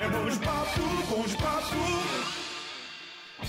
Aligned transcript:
É 0.00 0.08
bom 0.08 0.24
papo, 0.44 0.80
bom 1.08 1.22
papo. 1.40 1.76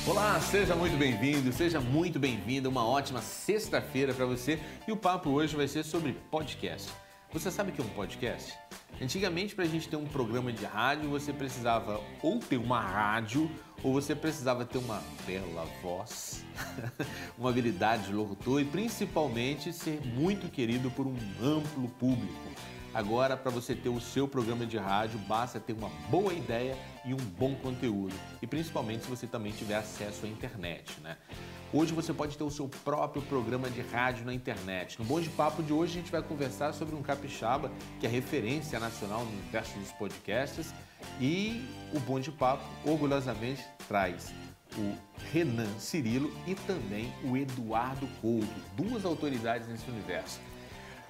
Olá, 0.08 0.40
seja 0.40 0.76
muito 0.76 0.96
bem-vindo, 0.96 1.52
seja 1.52 1.82
muito 1.82 2.20
bem-vinda. 2.20 2.70
Uma 2.70 2.88
ótima 2.88 3.20
sexta-feira 3.20 4.14
para 4.14 4.28
você. 4.28 4.60
E 4.88 4.92
o 4.92 4.96
papo 4.96 5.32
hoje 5.32 5.56
vai 5.56 5.68
ser 5.68 5.84
sobre 5.84 6.14
podcast. 6.30 6.92
Você 7.34 7.50
sabe 7.50 7.72
o 7.72 7.74
que 7.74 7.82
é 7.82 7.84
um 7.84 7.90
podcast? 7.90 8.54
Antigamente, 9.02 9.56
para 9.56 9.66
a 9.66 9.68
gente 9.68 9.90
ter 9.90 9.96
um 9.96 10.06
programa 10.06 10.54
de 10.54 10.64
rádio, 10.66 11.10
você 11.10 11.34
precisava 11.34 12.00
ou 12.22 12.38
ter 12.40 12.58
uma 12.58 12.80
rádio 12.80 13.50
ou 13.82 13.94
você 13.94 14.14
precisava 14.14 14.64
ter 14.66 14.78
uma 14.78 15.02
bela 15.26 15.66
voz, 15.82 16.46
uma 17.40 17.50
habilidade 17.50 18.06
de 18.06 18.14
locutor 18.14 18.62
e 18.62 18.66
principalmente 18.66 19.74
ser 19.74 20.00
muito 20.06 20.48
querido 20.48 20.92
por 20.92 21.08
um 21.08 21.18
amplo 21.42 21.90
público. 22.00 22.52
Agora, 22.96 23.36
para 23.36 23.52
você 23.52 23.76
ter 23.76 23.90
o 23.90 24.00
seu 24.00 24.26
programa 24.26 24.66
de 24.66 24.78
rádio, 24.78 25.20
basta 25.28 25.60
ter 25.60 25.74
uma 25.74 25.90
boa 26.10 26.34
ideia 26.34 26.78
e 27.04 27.14
um 27.14 27.18
bom 27.18 27.54
conteúdo. 27.56 28.16
E 28.42 28.48
principalmente 28.48 29.04
se 29.04 29.10
você 29.10 29.28
também 29.28 29.52
tiver 29.52 29.76
acesso 29.76 30.26
à 30.26 30.30
internet, 30.30 31.02
né? 31.02 31.18
Hoje 31.74 31.94
você 31.94 32.14
pode 32.14 32.38
ter 32.38 32.46
o 32.46 32.50
seu 32.50 32.70
próprio 32.86 33.22
programa 33.24 33.70
de 33.70 33.82
rádio 33.82 34.26
na 34.26 34.34
internet. 34.34 34.98
No 34.98 35.04
Bom 35.04 35.20
de 35.20 35.28
Papo 35.28 35.62
de 35.62 35.74
hoje 35.74 35.92
a 35.92 36.02
gente 36.02 36.10
vai 36.10 36.24
conversar 36.24 36.72
sobre 36.72 36.96
um 36.96 37.02
capixaba 37.02 37.70
que 38.00 38.06
é 38.06 38.10
referência 38.10 38.80
nacional 38.80 39.26
no 39.26 39.32
universo 39.32 39.78
dos 39.78 39.92
podcasts 39.92 40.74
e 41.20 41.66
o 41.94 42.00
Bom 42.00 42.18
de 42.18 42.32
Papo 42.32 42.64
orgulhosamente 42.86 43.62
traz 43.90 44.34
o 44.78 44.96
Renan 45.34 45.68
Cirilo 45.80 46.32
e 46.48 46.56
também 46.56 47.14
o 47.26 47.36
Eduardo 47.36 48.08
Couto, 48.22 48.48
duas 48.78 49.04
autoridades 49.04 49.68
nesse 49.68 49.90
universo. 49.92 50.40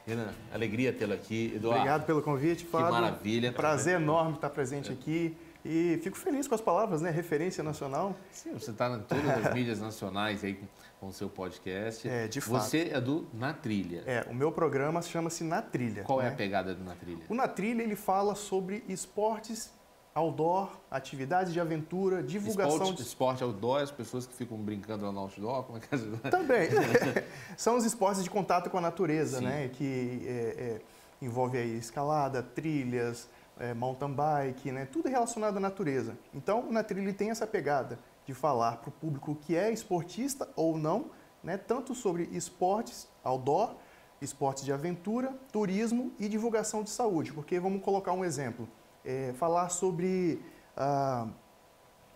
Renan, 0.05 0.29
alegria 0.53 0.93
tê-lo 0.93 1.13
aqui. 1.13 1.53
Eduardo. 1.55 1.79
Obrigado 1.79 2.05
pelo 2.05 2.21
convite, 2.21 2.63
Fábio. 2.65 2.87
Que 2.87 2.93
maravilha. 2.93 3.51
Prazer 3.51 3.99
enorme 3.99 4.33
estar 4.33 4.49
presente 4.49 4.91
aqui. 4.91 5.35
E 5.65 5.99
fico 6.03 6.15
feliz 6.15 6.47
com 6.47 6.53
as 6.53 6.61
palavras, 6.61 7.01
né? 7.01 7.09
Referência 7.09 7.63
nacional. 7.63 8.15
Sim, 8.31 8.53
você 8.53 8.69
está 8.69 8.87
em 8.87 8.99
todas 8.99 9.45
as 9.47 9.53
mídias 9.55 9.79
nacionais 9.79 10.43
aí 10.43 10.59
com 10.99 11.07
o 11.07 11.11
seu 11.11 11.27
podcast. 11.27 12.07
É, 12.07 12.27
de 12.27 12.39
fato. 12.39 12.63
Você 12.63 12.91
é 12.93 13.01
do 13.01 13.27
Na 13.33 13.51
Trilha. 13.51 14.03
É, 14.05 14.27
o 14.29 14.33
meu 14.35 14.51
programa 14.51 15.01
chama-se 15.01 15.43
Na 15.43 15.63
Trilha. 15.63 16.03
Qual 16.03 16.19
né? 16.19 16.25
é 16.25 16.29
a 16.29 16.31
pegada 16.33 16.75
do 16.75 16.83
Na 16.83 16.93
Trilha? 16.93 17.25
O 17.27 17.33
Na 17.33 17.47
Trilha, 17.47 17.81
ele 17.81 17.95
fala 17.95 18.35
sobre 18.35 18.83
esportes 18.87 19.71
outdoor, 20.15 20.71
atividades 20.89 21.51
de 21.51 21.59
aventura, 21.59 22.23
divulgação... 22.23 22.77
Esporte, 22.77 23.01
esporte 23.01 23.43
outdoor, 23.43 23.81
as 23.81 23.91
pessoas 23.91 24.25
que 24.25 24.33
ficam 24.33 24.57
brincando 24.57 25.05
lá 25.05 25.11
no 25.11 25.19
outdoor, 25.19 25.63
como 25.63 25.77
é 25.77 25.81
que 25.81 25.93
é? 25.93 25.97
Também. 26.31 26.69
São 27.57 27.75
os 27.75 27.83
esportes 27.83 28.23
de 28.23 28.29
contato 28.29 28.69
com 28.69 28.77
a 28.77 28.81
natureza, 28.81 29.39
Sim. 29.39 29.43
né? 29.43 29.67
Que 29.67 30.23
é, 30.25 30.31
é, 30.31 30.81
envolve 31.21 31.57
aí 31.57 31.77
escalada, 31.77 32.41
trilhas, 32.41 33.27
é, 33.59 33.73
mountain 33.73 34.13
bike, 34.13 34.71
né? 34.71 34.85
Tudo 34.85 35.09
relacionado 35.09 35.57
à 35.57 35.59
natureza. 35.59 36.17
Então, 36.33 36.61
o 36.61 36.71
Na 36.71 36.81
Trilha 36.81 37.13
tem 37.13 37.29
essa 37.29 37.45
pegada 37.45 37.99
de 38.25 38.33
falar 38.33 38.77
para 38.77 38.89
o 38.89 38.93
público 38.93 39.35
que 39.35 39.53
é 39.53 39.69
esportista 39.69 40.47
ou 40.55 40.77
não, 40.77 41.11
né? 41.43 41.57
Tanto 41.57 41.93
sobre 41.93 42.23
esportes 42.31 43.09
outdoor, 43.21 43.75
esportes 44.21 44.63
de 44.63 44.71
aventura, 44.71 45.33
turismo 45.51 46.13
e 46.17 46.29
divulgação 46.29 46.83
de 46.83 46.89
saúde. 46.89 47.33
Porque 47.33 47.59
vamos 47.59 47.83
colocar 47.83 48.13
um 48.13 48.23
exemplo 48.23 48.65
é, 49.05 49.33
falar 49.33 49.69
sobre 49.69 50.41
ah, 50.75 51.27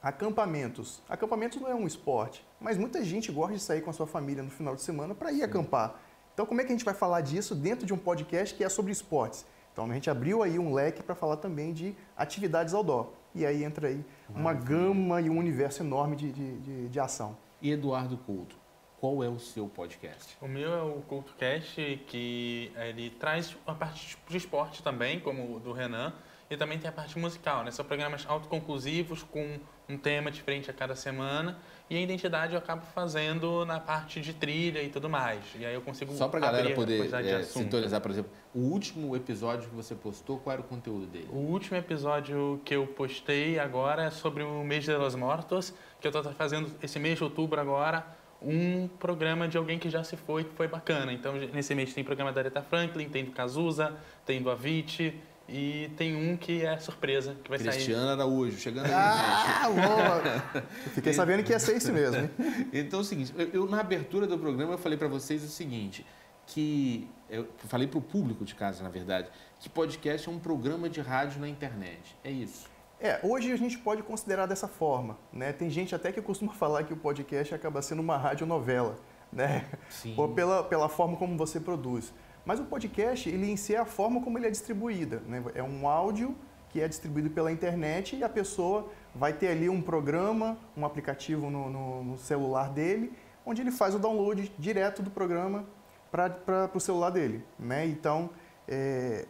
acampamentos. 0.01 1.01
Acampamentos 1.07 1.61
não 1.61 1.69
é 1.69 1.75
um 1.75 1.85
esporte, 1.85 2.45
mas 2.59 2.77
muita 2.77 3.03
gente 3.03 3.31
gosta 3.31 3.53
de 3.53 3.61
sair 3.61 3.81
com 3.81 3.89
a 3.89 3.93
sua 3.93 4.07
família 4.07 4.43
no 4.43 4.49
final 4.49 4.75
de 4.75 4.81
semana 4.81 5.13
para 5.13 5.31
ir 5.31 5.37
Sim. 5.37 5.43
acampar. 5.43 5.99
Então, 6.33 6.45
como 6.45 6.61
é 6.61 6.63
que 6.63 6.69
a 6.69 6.75
gente 6.75 6.85
vai 6.85 6.93
falar 6.93 7.21
disso 7.21 7.53
dentro 7.53 7.85
de 7.85 7.93
um 7.93 7.97
podcast 7.97 8.55
que 8.55 8.63
é 8.63 8.69
sobre 8.69 8.91
esportes? 8.91 9.45
Então, 9.71 9.89
a 9.89 9.93
gente 9.93 10.09
abriu 10.09 10.41
aí 10.41 10.57
um 10.57 10.73
leque 10.73 11.03
para 11.03 11.15
falar 11.15 11.37
também 11.37 11.73
de 11.73 11.95
atividades 12.17 12.73
outdoor. 12.73 13.11
E 13.35 13.45
aí 13.45 13.63
entra 13.63 13.89
aí 13.89 14.03
uma 14.29 14.53
gama 14.53 15.21
e 15.21 15.29
um 15.29 15.37
universo 15.37 15.83
enorme 15.83 16.15
de, 16.15 16.31
de, 16.31 16.59
de, 16.59 16.89
de 16.89 16.99
ação. 16.99 17.37
E 17.61 17.71
Eduardo 17.71 18.17
Couto, 18.17 18.55
qual 18.99 19.23
é 19.23 19.29
o 19.29 19.37
seu 19.37 19.67
podcast? 19.67 20.37
O 20.41 20.47
meu 20.47 20.73
é 20.73 20.81
o 20.81 21.01
CultoCast, 21.01 22.03
que 22.07 22.71
ele 22.75 23.09
traz 23.11 23.55
a 23.67 23.73
parte 23.73 24.17
de 24.27 24.37
esporte 24.37 24.81
também, 24.81 25.19
como 25.19 25.55
o 25.55 25.59
do 25.59 25.71
Renan, 25.71 26.13
e 26.49 26.57
também 26.57 26.79
tem 26.79 26.89
a 26.89 26.91
parte 26.91 27.17
musical, 27.19 27.63
né? 27.63 27.71
São 27.71 27.85
programas 27.85 28.25
autoconclusivos 28.27 29.21
com 29.23 29.59
um 29.87 29.97
tema 29.97 30.31
diferente 30.31 30.69
a 30.69 30.73
cada 30.73 30.95
semana 30.95 31.59
e 31.89 31.95
a 31.95 32.01
identidade 32.01 32.53
eu 32.53 32.59
acabo 32.59 32.85
fazendo 32.93 33.65
na 33.65 33.79
parte 33.79 34.19
de 34.19 34.33
trilha 34.33 34.81
e 34.81 34.89
tudo 34.89 35.09
mais. 35.09 35.43
E 35.57 35.65
aí 35.65 35.73
eu 35.73 35.81
consigo 35.81 36.11
Só 36.13 36.27
para 36.27 36.39
a 36.39 36.41
galera 36.41 36.73
poder 36.75 37.13
é, 37.13 37.43
sintonizar, 37.43 38.01
por 38.01 38.11
exemplo, 38.11 38.31
o 38.53 38.59
último 38.59 39.15
episódio 39.15 39.69
que 39.69 39.75
você 39.75 39.93
postou, 39.93 40.39
qual 40.39 40.53
era 40.53 40.61
o 40.61 40.65
conteúdo 40.65 41.05
dele? 41.05 41.27
O 41.31 41.37
último 41.37 41.77
episódio 41.77 42.59
que 42.65 42.75
eu 42.75 42.87
postei 42.87 43.59
agora 43.59 44.03
é 44.03 44.09
sobre 44.09 44.43
o 44.43 44.63
mês 44.63 44.83
de 44.83 44.95
los 44.95 45.15
Mortos, 45.15 45.73
que 45.99 46.07
eu 46.07 46.11
estou 46.11 46.23
fazendo 46.33 46.71
esse 46.81 46.99
mês 46.99 47.17
de 47.17 47.23
outubro 47.23 47.59
agora, 47.59 48.05
um 48.41 48.87
programa 48.87 49.47
de 49.47 49.57
alguém 49.57 49.77
que 49.77 49.89
já 49.89 50.03
se 50.03 50.15
foi, 50.15 50.43
que 50.43 50.53
foi 50.55 50.67
bacana. 50.67 51.11
Então, 51.11 51.33
nesse 51.33 51.75
mês 51.75 51.93
tem 51.93 52.03
programa 52.03 52.31
da 52.31 52.41
Aretha 52.41 52.61
Franklin, 52.61 53.09
tem 53.09 53.25
do 53.25 53.31
Cazuza, 53.31 53.97
tem 54.25 54.41
do 54.41 54.49
Avicii, 54.49 55.19
e 55.51 55.89
tem 55.97 56.15
um 56.15 56.37
que 56.37 56.65
é 56.65 56.77
surpresa, 56.77 57.35
que 57.43 57.49
vai 57.49 57.57
Cristiano 57.57 57.71
sair. 57.71 57.85
Cristiano 57.85 58.09
Araújo, 58.09 58.57
chegando 58.57 58.85
aí. 58.85 58.93
Ah, 58.93 59.69
boa! 60.53 60.63
Fiquei 60.93 61.11
sabendo 61.11 61.43
que 61.43 61.51
ia 61.51 61.59
ser 61.59 61.77
isso 61.77 61.91
mesmo. 61.91 62.17
Hein? 62.17 62.29
Então 62.71 62.99
é 62.99 63.01
o 63.01 63.05
seguinte, 63.05 63.33
eu, 63.37 63.47
eu, 63.47 63.65
na 63.67 63.79
abertura 63.79 64.27
do 64.27 64.37
programa 64.37 64.73
eu 64.73 64.77
falei 64.77 64.97
para 64.97 65.07
vocês 65.07 65.43
o 65.43 65.47
seguinte, 65.47 66.05
que 66.45 67.09
eu 67.29 67.47
falei 67.67 67.87
para 67.87 67.97
o 67.97 68.01
público 68.01 68.45
de 68.45 68.53
casa, 68.55 68.83
na 68.83 68.89
verdade, 68.89 69.29
que 69.59 69.67
podcast 69.69 70.27
é 70.27 70.31
um 70.31 70.39
programa 70.39 70.89
de 70.89 71.01
rádio 71.01 71.39
na 71.41 71.49
internet. 71.49 72.15
É 72.23 72.31
isso. 72.31 72.67
É, 72.99 73.19
hoje 73.23 73.51
a 73.51 73.55
gente 73.55 73.77
pode 73.77 74.03
considerar 74.03 74.45
dessa 74.45 74.67
forma, 74.67 75.17
né? 75.31 75.53
Tem 75.53 75.69
gente 75.69 75.95
até 75.95 76.11
que 76.11 76.21
costuma 76.21 76.53
falar 76.53 76.83
que 76.83 76.93
o 76.93 76.97
podcast 76.97 77.55
acaba 77.55 77.81
sendo 77.81 78.01
uma 78.01 78.17
radionovela, 78.17 78.97
né? 79.31 79.65
Sim. 79.89 80.13
Ou 80.17 80.29
pela, 80.29 80.63
pela 80.63 80.89
forma 80.89 81.15
como 81.15 81.37
você 81.37 81.59
produz. 81.59 82.13
Mas 82.49 82.59
o 82.59 82.63
podcast, 82.63 83.29
ele 83.29 83.47
em 83.47 83.55
si 83.55 83.75
é 83.75 83.77
a 83.77 83.85
forma 83.85 84.23
como 84.23 84.39
ele 84.39 84.47
é 84.47 84.49
distribuída. 84.49 85.21
Né? 85.27 85.43
É 85.53 85.61
um 85.61 85.87
áudio 85.87 86.35
que 86.69 86.81
é 86.81 86.87
distribuído 86.87 87.29
pela 87.29 87.51
internet 87.51 88.15
e 88.15 88.23
a 88.23 88.27
pessoa 88.27 88.91
vai 89.13 89.33
ter 89.33 89.49
ali 89.49 89.69
um 89.69 89.79
programa, 89.79 90.57
um 90.75 90.83
aplicativo 90.83 91.51
no, 91.51 91.69
no, 91.69 92.03
no 92.03 92.17
celular 92.17 92.71
dele, 92.71 93.13
onde 93.45 93.61
ele 93.61 93.69
faz 93.69 93.93
o 93.93 93.99
download 93.99 94.51
direto 94.57 95.03
do 95.03 95.11
programa 95.11 95.63
para 96.11 96.71
o 96.73 96.79
celular 96.79 97.11
dele. 97.11 97.45
Né? 97.59 97.85
Então, 97.85 98.31
é, 98.67 99.27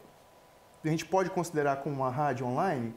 a 0.81 0.87
gente 0.87 1.05
pode 1.05 1.29
considerar 1.29 1.83
como 1.83 1.93
uma 1.93 2.09
rádio 2.09 2.47
online 2.47 2.95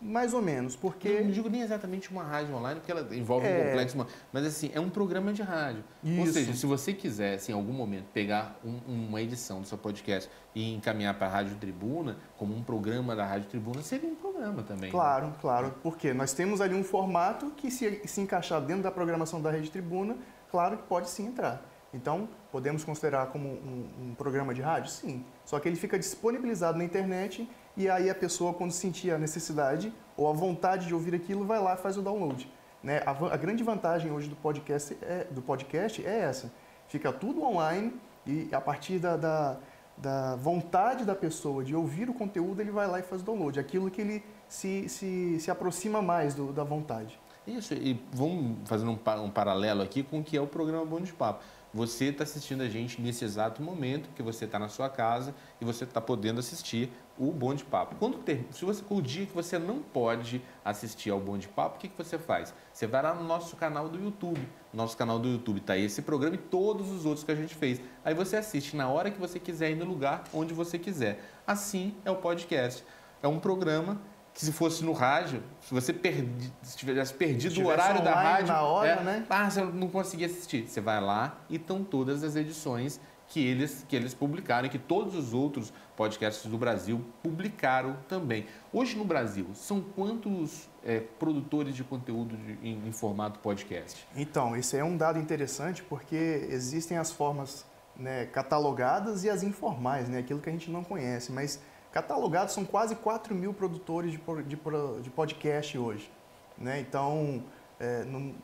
mais 0.00 0.34
ou 0.34 0.42
menos, 0.42 0.76
porque... 0.76 1.08
Eu 1.08 1.24
não 1.24 1.30
digo 1.30 1.48
nem 1.48 1.62
exatamente 1.62 2.10
uma 2.10 2.22
rádio 2.22 2.54
online, 2.54 2.80
porque 2.80 2.92
ela 2.92 3.06
envolve 3.14 3.46
é... 3.46 3.50
um 3.50 3.64
complexo, 3.66 4.06
mas 4.32 4.44
assim, 4.44 4.70
é 4.74 4.80
um 4.80 4.90
programa 4.90 5.32
de 5.32 5.42
rádio. 5.42 5.82
Isso. 6.04 6.20
Ou 6.20 6.26
seja, 6.26 6.54
se 6.54 6.66
você 6.66 6.92
quiser, 6.92 7.34
assim, 7.34 7.52
em 7.52 7.54
algum 7.54 7.72
momento, 7.72 8.06
pegar 8.12 8.58
um, 8.64 8.78
uma 8.86 9.22
edição 9.22 9.60
do 9.60 9.66
seu 9.66 9.78
podcast 9.78 10.30
e 10.54 10.74
encaminhar 10.74 11.14
para 11.14 11.26
a 11.26 11.30
Rádio 11.30 11.56
Tribuna, 11.56 12.18
como 12.36 12.54
um 12.54 12.62
programa 12.62 13.16
da 13.16 13.24
Rádio 13.24 13.48
Tribuna, 13.48 13.82
seria 13.82 14.08
um 14.08 14.14
programa 14.14 14.62
também. 14.62 14.90
Claro, 14.90 15.28
né? 15.28 15.32
claro, 15.40 15.74
porque 15.82 16.12
nós 16.12 16.32
temos 16.32 16.60
ali 16.60 16.74
um 16.74 16.84
formato 16.84 17.50
que 17.56 17.70
se, 17.70 18.02
se 18.06 18.20
encaixar 18.20 18.60
dentro 18.60 18.82
da 18.82 18.90
programação 18.90 19.40
da 19.40 19.50
Rede 19.50 19.70
Tribuna, 19.70 20.16
claro 20.50 20.76
que 20.76 20.82
pode 20.84 21.08
sim 21.08 21.26
entrar. 21.26 21.62
Então, 21.94 22.28
podemos 22.52 22.84
considerar 22.84 23.26
como 23.28 23.48
um, 23.48 23.88
um 24.00 24.14
programa 24.14 24.52
de 24.52 24.60
rádio? 24.60 24.90
Sim. 24.90 25.24
Só 25.44 25.58
que 25.58 25.68
ele 25.68 25.76
fica 25.76 25.98
disponibilizado 25.98 26.76
na 26.76 26.84
internet 26.84 27.48
e 27.76 27.90
aí 27.90 28.08
a 28.08 28.14
pessoa, 28.14 28.54
quando 28.54 28.72
sentir 28.72 29.10
a 29.10 29.18
necessidade 29.18 29.92
ou 30.16 30.28
a 30.28 30.32
vontade 30.32 30.86
de 30.86 30.94
ouvir 30.94 31.14
aquilo, 31.14 31.44
vai 31.44 31.60
lá 31.60 31.74
e 31.74 31.76
faz 31.76 31.98
o 31.98 32.02
download. 32.02 32.50
Né? 32.82 33.02
A, 33.04 33.10
a, 33.10 33.36
grande 33.36 33.62
vantagem 33.62 34.10
hoje 34.10 34.28
do 34.28 34.36
podcast, 34.36 34.96
é, 35.02 35.24
do 35.30 35.42
podcast 35.42 36.04
é 36.06 36.20
essa. 36.20 36.50
Fica 36.88 37.12
tudo 37.12 37.42
online 37.42 37.92
e 38.26 38.48
a 38.52 38.60
partir 38.60 38.98
da, 38.98 39.16
da, 39.16 39.56
da, 39.96 40.36
vontade 40.36 41.04
da 41.04 41.14
pessoa 41.14 41.62
de 41.62 41.74
ouvir 41.74 42.08
o 42.08 42.14
conteúdo, 42.14 42.60
ele 42.60 42.70
vai 42.70 42.86
lá 42.86 42.98
e 42.98 43.02
faz 43.02 43.20
o 43.20 43.24
download. 43.24 43.60
Aquilo 43.60 43.90
que 43.90 44.00
ele 44.00 44.24
se, 44.48 44.88
se, 44.88 45.38
se 45.40 45.50
aproxima 45.50 46.00
mais 46.00 46.34
do, 46.34 46.52
da 46.52 46.64
vontade. 46.64 47.18
Isso, 47.46 47.74
e 47.74 48.00
vamos 48.12 48.56
fazendo 48.64 48.90
um, 48.90 49.24
um 49.24 49.30
paralelo 49.30 49.82
aqui 49.82 50.02
com 50.02 50.20
o 50.20 50.24
que 50.24 50.36
é 50.36 50.40
o 50.40 50.46
programa 50.46 51.00
de 51.00 51.12
Papo. 51.12 51.44
Você 51.76 52.06
está 52.06 52.24
assistindo 52.24 52.62
a 52.62 52.68
gente 52.70 53.02
nesse 53.02 53.22
exato 53.22 53.62
momento 53.62 54.08
que 54.16 54.22
você 54.22 54.46
está 54.46 54.58
na 54.58 54.66
sua 54.66 54.88
casa 54.88 55.34
e 55.60 55.64
você 55.64 55.84
está 55.84 56.00
podendo 56.00 56.40
assistir 56.40 56.90
o 57.18 57.30
Bom 57.30 57.54
de 57.54 57.64
Papo. 57.66 57.96
Quando 57.96 58.16
ter, 58.16 58.46
se 58.50 58.64
você, 58.64 58.82
o 58.88 59.02
dia 59.02 59.26
que 59.26 59.34
você 59.34 59.58
não 59.58 59.80
pode 59.80 60.40
assistir 60.64 61.10
ao 61.10 61.20
Bom 61.20 61.36
de 61.36 61.46
Papo, 61.46 61.76
o 61.76 61.78
que, 61.78 61.88
que 61.88 61.98
você 61.98 62.18
faz? 62.18 62.54
Você 62.72 62.86
vai 62.86 63.02
lá 63.02 63.12
no 63.12 63.22
nosso 63.24 63.56
canal 63.56 63.90
do 63.90 64.02
YouTube. 64.02 64.40
Nosso 64.72 64.96
canal 64.96 65.18
do 65.18 65.28
YouTube 65.28 65.58
está 65.58 65.76
esse 65.76 66.00
programa 66.00 66.36
e 66.36 66.38
todos 66.38 66.90
os 66.90 67.04
outros 67.04 67.22
que 67.22 67.32
a 67.32 67.36
gente 67.36 67.54
fez. 67.54 67.78
Aí 68.02 68.14
você 68.14 68.38
assiste 68.38 68.74
na 68.74 68.88
hora 68.88 69.10
que 69.10 69.20
você 69.20 69.38
quiser 69.38 69.72
e 69.72 69.74
no 69.74 69.84
lugar 69.84 70.24
onde 70.32 70.54
você 70.54 70.78
quiser. 70.78 71.22
Assim 71.46 71.94
é 72.06 72.10
o 72.10 72.16
podcast. 72.16 72.82
É 73.22 73.28
um 73.28 73.38
programa 73.38 74.00
que 74.36 74.44
se 74.44 74.52
fosse 74.52 74.84
no 74.84 74.92
rádio, 74.92 75.42
se 75.62 75.72
você 75.72 75.94
perdi, 75.94 76.52
se 76.60 76.76
tivesse 76.76 77.14
perdido 77.14 77.54
se 77.54 77.62
o 77.62 77.66
horário 77.66 78.04
da 78.04 78.12
rádio, 78.12 78.48
na 78.48 78.60
hora, 78.60 78.88
é, 78.90 79.02
né? 79.02 79.26
ah, 79.30 79.48
você 79.48 79.64
não 79.64 79.88
conseguia 79.88 80.26
assistir. 80.26 80.68
Você 80.68 80.78
vai 80.78 81.00
lá 81.00 81.38
e 81.48 81.56
estão 81.56 81.82
todas 81.82 82.22
as 82.22 82.36
edições 82.36 83.00
que 83.28 83.42
eles, 83.42 83.86
que 83.88 83.96
eles 83.96 84.12
publicaram 84.12 84.66
e 84.66 84.68
que 84.68 84.78
todos 84.78 85.14
os 85.14 85.32
outros 85.32 85.72
podcasts 85.96 86.50
do 86.50 86.58
Brasil 86.58 87.02
publicaram 87.22 87.96
também. 88.06 88.44
Hoje 88.70 88.94
no 88.94 89.06
Brasil, 89.06 89.46
são 89.54 89.80
quantos 89.80 90.68
é, 90.84 91.00
produtores 91.00 91.74
de 91.74 91.82
conteúdo 91.82 92.36
de, 92.36 92.58
em, 92.62 92.86
em 92.86 92.92
formato 92.92 93.40
podcast? 93.40 94.06
Então, 94.14 94.54
esse 94.54 94.76
é 94.76 94.84
um 94.84 94.98
dado 94.98 95.18
interessante 95.18 95.82
porque 95.82 96.46
existem 96.50 96.98
as 96.98 97.10
formas 97.10 97.64
né, 97.96 98.26
catalogadas 98.26 99.24
e 99.24 99.30
as 99.30 99.42
informais, 99.42 100.10
né, 100.10 100.18
aquilo 100.18 100.40
que 100.40 100.50
a 100.50 100.52
gente 100.52 100.70
não 100.70 100.84
conhece. 100.84 101.32
Mas 101.32 101.58
catalogados 101.96 102.52
são 102.52 102.62
quase 102.62 102.94
4 102.94 103.34
mil 103.34 103.54
produtores 103.54 104.12
de, 104.12 104.18
de, 104.18 105.02
de 105.02 105.10
podcast 105.10 105.78
hoje. 105.78 106.10
Né? 106.58 106.78
Então, 106.78 107.42
é, 107.80 108.04
no, 108.04 108.34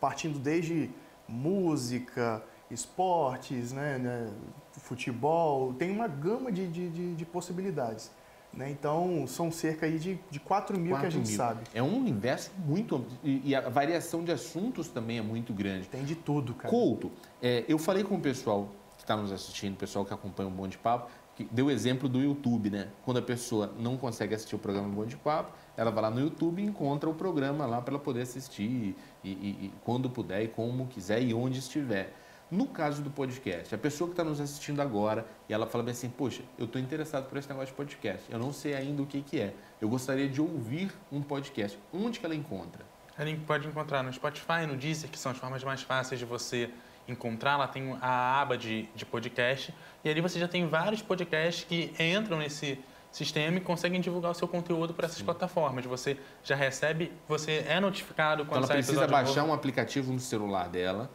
partindo 0.00 0.36
desde 0.36 0.90
música, 1.28 2.42
esportes, 2.68 3.70
né, 3.70 3.98
né, 3.98 4.32
futebol, 4.72 5.72
tem 5.74 5.92
uma 5.92 6.08
gama 6.08 6.50
de, 6.50 6.66
de, 6.66 6.90
de, 6.90 7.14
de 7.14 7.24
possibilidades. 7.24 8.10
Né? 8.52 8.68
Então, 8.68 9.28
são 9.28 9.52
cerca 9.52 9.86
aí 9.86 9.96
de, 9.96 10.18
de 10.28 10.40
4 10.40 10.76
mil 10.76 10.90
4 10.90 11.00
que 11.00 11.06
a 11.06 11.18
gente 11.20 11.28
mil. 11.28 11.36
sabe. 11.36 11.62
É 11.72 11.82
um 11.82 11.96
universo 11.96 12.50
muito 12.66 13.06
e, 13.22 13.50
e, 13.50 13.54
a 13.54 13.60
variação 13.68 14.24
de 14.24 14.32
assuntos 14.32 14.88
também 14.88 15.18
é 15.18 15.22
muito 15.22 15.52
grande. 15.52 15.86
Tem 15.86 16.04
de 16.04 16.16
tudo, 16.16 16.52
cara. 16.52 16.68
Couto, 16.68 17.12
é, 17.40 17.64
eu 17.68 17.78
falei 17.78 18.02
com 18.02 18.16
o 18.16 18.20
pessoal 18.20 18.68
que 18.96 19.04
está 19.04 19.16
nos 19.16 19.30
assistindo, 19.30 19.74
o 19.74 19.76
pessoal 19.76 20.04
que 20.04 20.12
acompanha 20.12 20.48
o 20.48 20.52
Bom 20.52 20.66
de 20.66 20.78
Papo, 20.78 21.10
deu 21.50 21.66
o 21.66 21.70
exemplo 21.70 22.08
do 22.08 22.20
YouTube, 22.20 22.70
né? 22.70 22.88
Quando 23.04 23.18
a 23.18 23.22
pessoa 23.22 23.72
não 23.78 23.96
consegue 23.96 24.34
assistir 24.34 24.54
o 24.54 24.58
programa 24.58 24.88
do 24.88 24.94
Bom 24.94 25.06
de 25.06 25.16
Papo, 25.16 25.52
ela 25.76 25.90
vai 25.90 26.02
lá 26.02 26.10
no 26.10 26.20
YouTube 26.20 26.62
e 26.62 26.66
encontra 26.66 27.08
o 27.08 27.14
programa 27.14 27.66
lá 27.66 27.80
para 27.80 27.94
ela 27.94 28.02
poder 28.02 28.22
assistir 28.22 28.96
e, 29.24 29.28
e, 29.28 29.30
e 29.30 29.72
quando 29.84 30.10
puder 30.10 30.42
e 30.42 30.48
como 30.48 30.86
quiser 30.86 31.22
e 31.22 31.32
onde 31.32 31.58
estiver. 31.58 32.14
No 32.50 32.66
caso 32.66 33.02
do 33.02 33.10
podcast, 33.10 33.74
a 33.74 33.78
pessoa 33.78 34.08
que 34.08 34.12
está 34.12 34.22
nos 34.22 34.38
assistindo 34.38 34.82
agora 34.82 35.26
e 35.48 35.54
ela 35.54 35.66
fala 35.66 35.82
bem 35.82 35.92
assim, 35.92 36.10
poxa, 36.10 36.42
eu 36.58 36.66
estou 36.66 36.78
interessado 36.78 37.26
por 37.26 37.38
esse 37.38 37.48
negócio 37.48 37.68
de 37.68 37.74
podcast, 37.74 38.30
eu 38.30 38.38
não 38.38 38.52
sei 38.52 38.74
ainda 38.74 39.02
o 39.02 39.06
que, 39.06 39.22
que 39.22 39.40
é, 39.40 39.54
eu 39.80 39.88
gostaria 39.88 40.28
de 40.28 40.38
ouvir 40.38 40.92
um 41.10 41.22
podcast. 41.22 41.78
Onde 41.94 42.20
que 42.20 42.26
ela 42.26 42.34
encontra? 42.34 42.84
Ela 43.16 43.34
pode 43.46 43.66
encontrar 43.66 44.02
no 44.02 44.12
Spotify, 44.12 44.66
no 44.68 44.76
Deezer, 44.76 45.10
que 45.10 45.18
são 45.18 45.32
as 45.32 45.38
formas 45.38 45.64
mais 45.64 45.80
fáceis 45.82 46.18
de 46.18 46.26
você 46.26 46.70
encontrar. 47.08 47.56
Lá 47.56 47.68
tem 47.68 47.96
a 48.00 48.40
aba 48.40 48.56
de, 48.56 48.88
de 48.94 49.06
podcast 49.06 49.74
e 50.04 50.10
ali 50.10 50.20
você 50.20 50.38
já 50.38 50.48
tem 50.48 50.66
vários 50.66 51.02
podcasts 51.02 51.64
que 51.64 51.94
entram 51.98 52.38
nesse 52.38 52.78
sistema 53.10 53.58
e 53.58 53.60
conseguem 53.60 54.00
divulgar 54.00 54.30
o 54.30 54.34
seu 54.34 54.48
conteúdo 54.48 54.94
para 54.94 55.06
essas 55.06 55.18
Sim. 55.18 55.24
plataformas. 55.24 55.84
Você 55.84 56.16
já 56.42 56.56
recebe, 56.56 57.12
você 57.28 57.64
é 57.68 57.78
notificado 57.78 58.44
quando 58.44 58.64
então 58.64 58.74
ela 58.74 58.82
precisa 58.82 59.06
baixar 59.06 59.40
novo. 59.42 59.52
um 59.52 59.54
aplicativo 59.54 60.12
no 60.12 60.20
celular 60.20 60.68
dela 60.68 61.10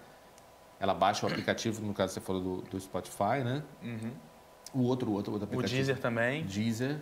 ela 0.80 0.94
baixa 0.94 1.26
o 1.26 1.30
aplicativo, 1.30 1.82
no 1.82 1.94
caso 1.94 2.14
você 2.14 2.22
falou 2.22 2.42
do, 2.42 2.62
do 2.70 2.80
Spotify, 2.80 3.44
né? 3.44 3.64
Uhum. 3.82 4.12
O 4.74 4.84
outro, 4.84 5.12
outro, 5.12 5.34
outro 5.34 5.48
aplicativo. 5.48 5.74
O 5.74 5.76
Deezer 5.76 6.00
também. 6.00 6.44
Deezer. 6.44 7.00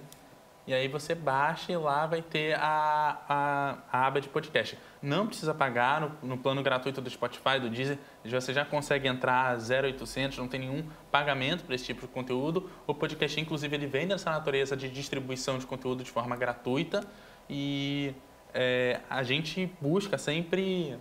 E 0.68 0.74
aí 0.74 0.88
você 0.88 1.14
baixa 1.14 1.72
e 1.72 1.78
lá 1.78 2.08
vai 2.08 2.24
ter 2.24 2.56
a, 2.56 3.22
a, 3.30 3.78
a 3.92 4.08
aba 4.08 4.20
de 4.20 4.28
podcast. 4.28 4.78
Não 5.00 5.28
precisa 5.28 5.54
pagar 5.54 6.02
no, 6.02 6.12
no, 6.24 6.38
plano 6.38 6.64
gratuito 6.64 7.00
do 7.02 7.10
Spotify, 7.10 7.60
do 7.62 7.70
Deezer. 7.70 8.00
Você 8.24 8.52
já 8.52 8.66
consegue 8.66 9.08
entrar 9.08 9.60
0,800, 9.60 10.40
não 10.40 10.48
tem 10.48 10.62
nenhum 10.62 10.84
pagamento 11.12 11.64
para 11.64 11.76
esse 11.76 11.86
tipo 11.86 12.02
de 12.02 12.08
conteúdo. 12.08 12.68
O 12.88 12.96
podcast, 12.96 13.40
inclusive, 13.40 13.76
ele 13.76 13.86
vem 13.86 14.08
dessa 14.08 14.32
natureza 14.32 14.76
de 14.76 14.90
distribuição 14.90 15.60
de 15.60 15.68
conteúdo 15.68 16.04
de 16.04 16.10
forma 16.10 16.36
gratuita. 16.36 17.04
E 17.48 18.16
é, 18.52 19.02
a 19.08 19.22
gente 19.22 19.72
busca 19.80 20.18
sempre 20.18 20.98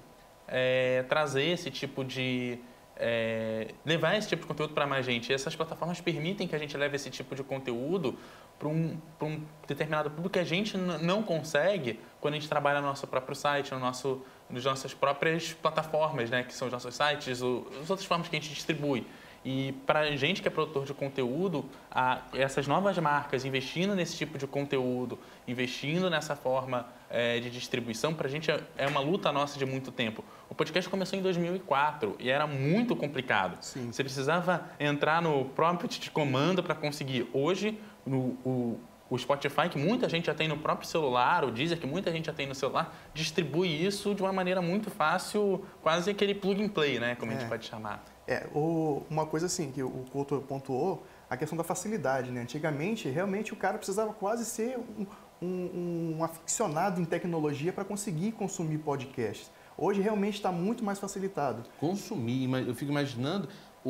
é, 0.46 1.04
trazer 1.08 1.44
esse 1.44 1.70
tipo 1.70 2.04
de. 2.04 2.58
É, 2.96 3.74
levar 3.84 4.16
esse 4.16 4.28
tipo 4.28 4.42
de 4.42 4.48
conteúdo 4.48 4.72
para 4.72 4.86
mais 4.86 5.04
gente. 5.04 5.30
E 5.30 5.34
essas 5.34 5.56
plataformas 5.56 6.00
permitem 6.00 6.46
que 6.46 6.54
a 6.54 6.58
gente 6.58 6.76
leve 6.76 6.96
esse 6.96 7.10
tipo 7.10 7.34
de 7.34 7.42
conteúdo 7.42 8.16
para 8.58 8.68
um, 8.68 8.96
um 9.20 9.40
determinado 9.66 10.10
público 10.10 10.34
que 10.34 10.38
a 10.38 10.44
gente 10.44 10.76
não 10.76 11.22
consegue 11.22 11.98
quando 12.20 12.34
a 12.34 12.36
gente 12.38 12.48
trabalha 12.48 12.80
no 12.80 12.86
nosso 12.86 13.06
próprio 13.06 13.34
site, 13.34 13.72
no 13.72 13.80
nosso, 13.80 14.22
nas 14.48 14.64
nossas 14.64 14.94
próprias 14.94 15.52
plataformas, 15.52 16.30
né, 16.30 16.42
que 16.42 16.54
são 16.54 16.68
os 16.68 16.72
nossos 16.72 16.94
sites, 16.94 17.40
o, 17.40 17.66
as 17.80 17.90
outras 17.90 18.06
formas 18.06 18.28
que 18.28 18.36
a 18.36 18.40
gente 18.40 18.52
distribui. 18.52 19.06
E 19.44 19.72
para 19.86 20.00
a 20.00 20.16
gente 20.16 20.40
que 20.40 20.48
é 20.48 20.50
produtor 20.50 20.86
de 20.86 20.94
conteúdo, 20.94 21.66
a, 21.90 22.22
essas 22.32 22.66
novas 22.66 22.96
marcas 22.96 23.44
investindo 23.44 23.94
nesse 23.94 24.16
tipo 24.16 24.38
de 24.38 24.46
conteúdo, 24.46 25.18
investindo 25.46 26.08
nessa 26.08 26.34
forma 26.34 26.86
é, 27.10 27.38
de 27.40 27.50
distribuição, 27.50 28.14
para 28.14 28.26
a 28.26 28.30
gente 28.30 28.50
é, 28.50 28.58
é, 28.78 28.86
uma 28.86 29.00
luta 29.00 29.30
nossa 29.30 29.58
de 29.58 29.66
muito 29.66 29.92
tempo. 29.92 30.24
O 30.48 30.54
podcast 30.54 30.88
começou 30.88 31.18
em 31.18 31.22
2004 31.22 32.16
e 32.18 32.30
era 32.30 32.46
muito 32.46 32.96
complicado. 32.96 33.62
Sim. 33.62 33.92
Você 33.92 34.02
precisava 34.02 34.66
entrar 34.80 35.20
no 35.20 35.44
próprio 35.44 35.88
de 35.88 36.10
comando 36.10 36.62
para 36.62 36.74
conseguir. 36.74 37.28
Hoje, 37.34 37.78
no, 38.06 38.38
o, 38.46 38.80
o 39.14 39.18
Spotify, 39.18 39.68
que 39.70 39.78
muita 39.78 40.08
gente 40.08 40.26
já 40.26 40.34
tem 40.34 40.48
no 40.48 40.56
próprio 40.56 40.88
celular, 40.88 41.44
o 41.44 41.50
Deezer, 41.50 41.78
que 41.78 41.86
muita 41.86 42.10
gente 42.10 42.26
já 42.26 42.32
tem 42.32 42.46
no 42.46 42.54
celular, 42.54 42.94
distribui 43.14 43.68
isso 43.68 44.14
de 44.14 44.22
uma 44.22 44.32
maneira 44.32 44.60
muito 44.60 44.90
fácil, 44.90 45.64
quase 45.82 46.10
aquele 46.10 46.34
plug 46.34 46.62
and 46.62 46.68
play, 46.68 46.98
né, 46.98 47.14
como 47.14 47.30
é. 47.30 47.34
a 47.34 47.38
gente 47.38 47.46
é. 47.46 47.48
pode 47.48 47.66
chamar. 47.66 48.04
É, 48.26 48.46
o, 48.54 49.02
uma 49.10 49.26
coisa 49.26 49.46
assim 49.46 49.70
que 49.70 49.82
o 49.82 50.04
Couto 50.10 50.42
pontuou, 50.48 51.06
a 51.28 51.36
questão 51.36 51.56
da 51.56 51.64
facilidade, 51.64 52.30
né? 52.30 52.40
Antigamente, 52.40 53.08
realmente 53.08 53.52
o 53.52 53.56
cara 53.56 53.76
precisava 53.76 54.12
quase 54.12 54.44
ser 54.44 54.78
um, 54.78 55.06
um, 55.42 56.16
um 56.18 56.24
aficionado 56.24 57.00
em 57.00 57.04
tecnologia 57.04 57.72
para 57.72 57.84
conseguir 57.84 58.32
consumir 58.32 58.78
podcasts. 58.78 59.50
Hoje 59.76 60.00
realmente 60.00 60.34
está 60.34 60.52
muito 60.52 60.84
mais 60.84 60.98
facilitado. 60.98 61.64
Consumir, 61.78 62.48
eu 62.66 62.74
fico 62.74 62.90
imaginando 62.90 63.48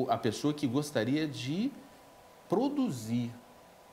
a 0.09 0.17
pessoa 0.17 0.53
que 0.53 0.67
gostaria 0.67 1.29
de 1.29 1.71
produzir. 2.49 3.31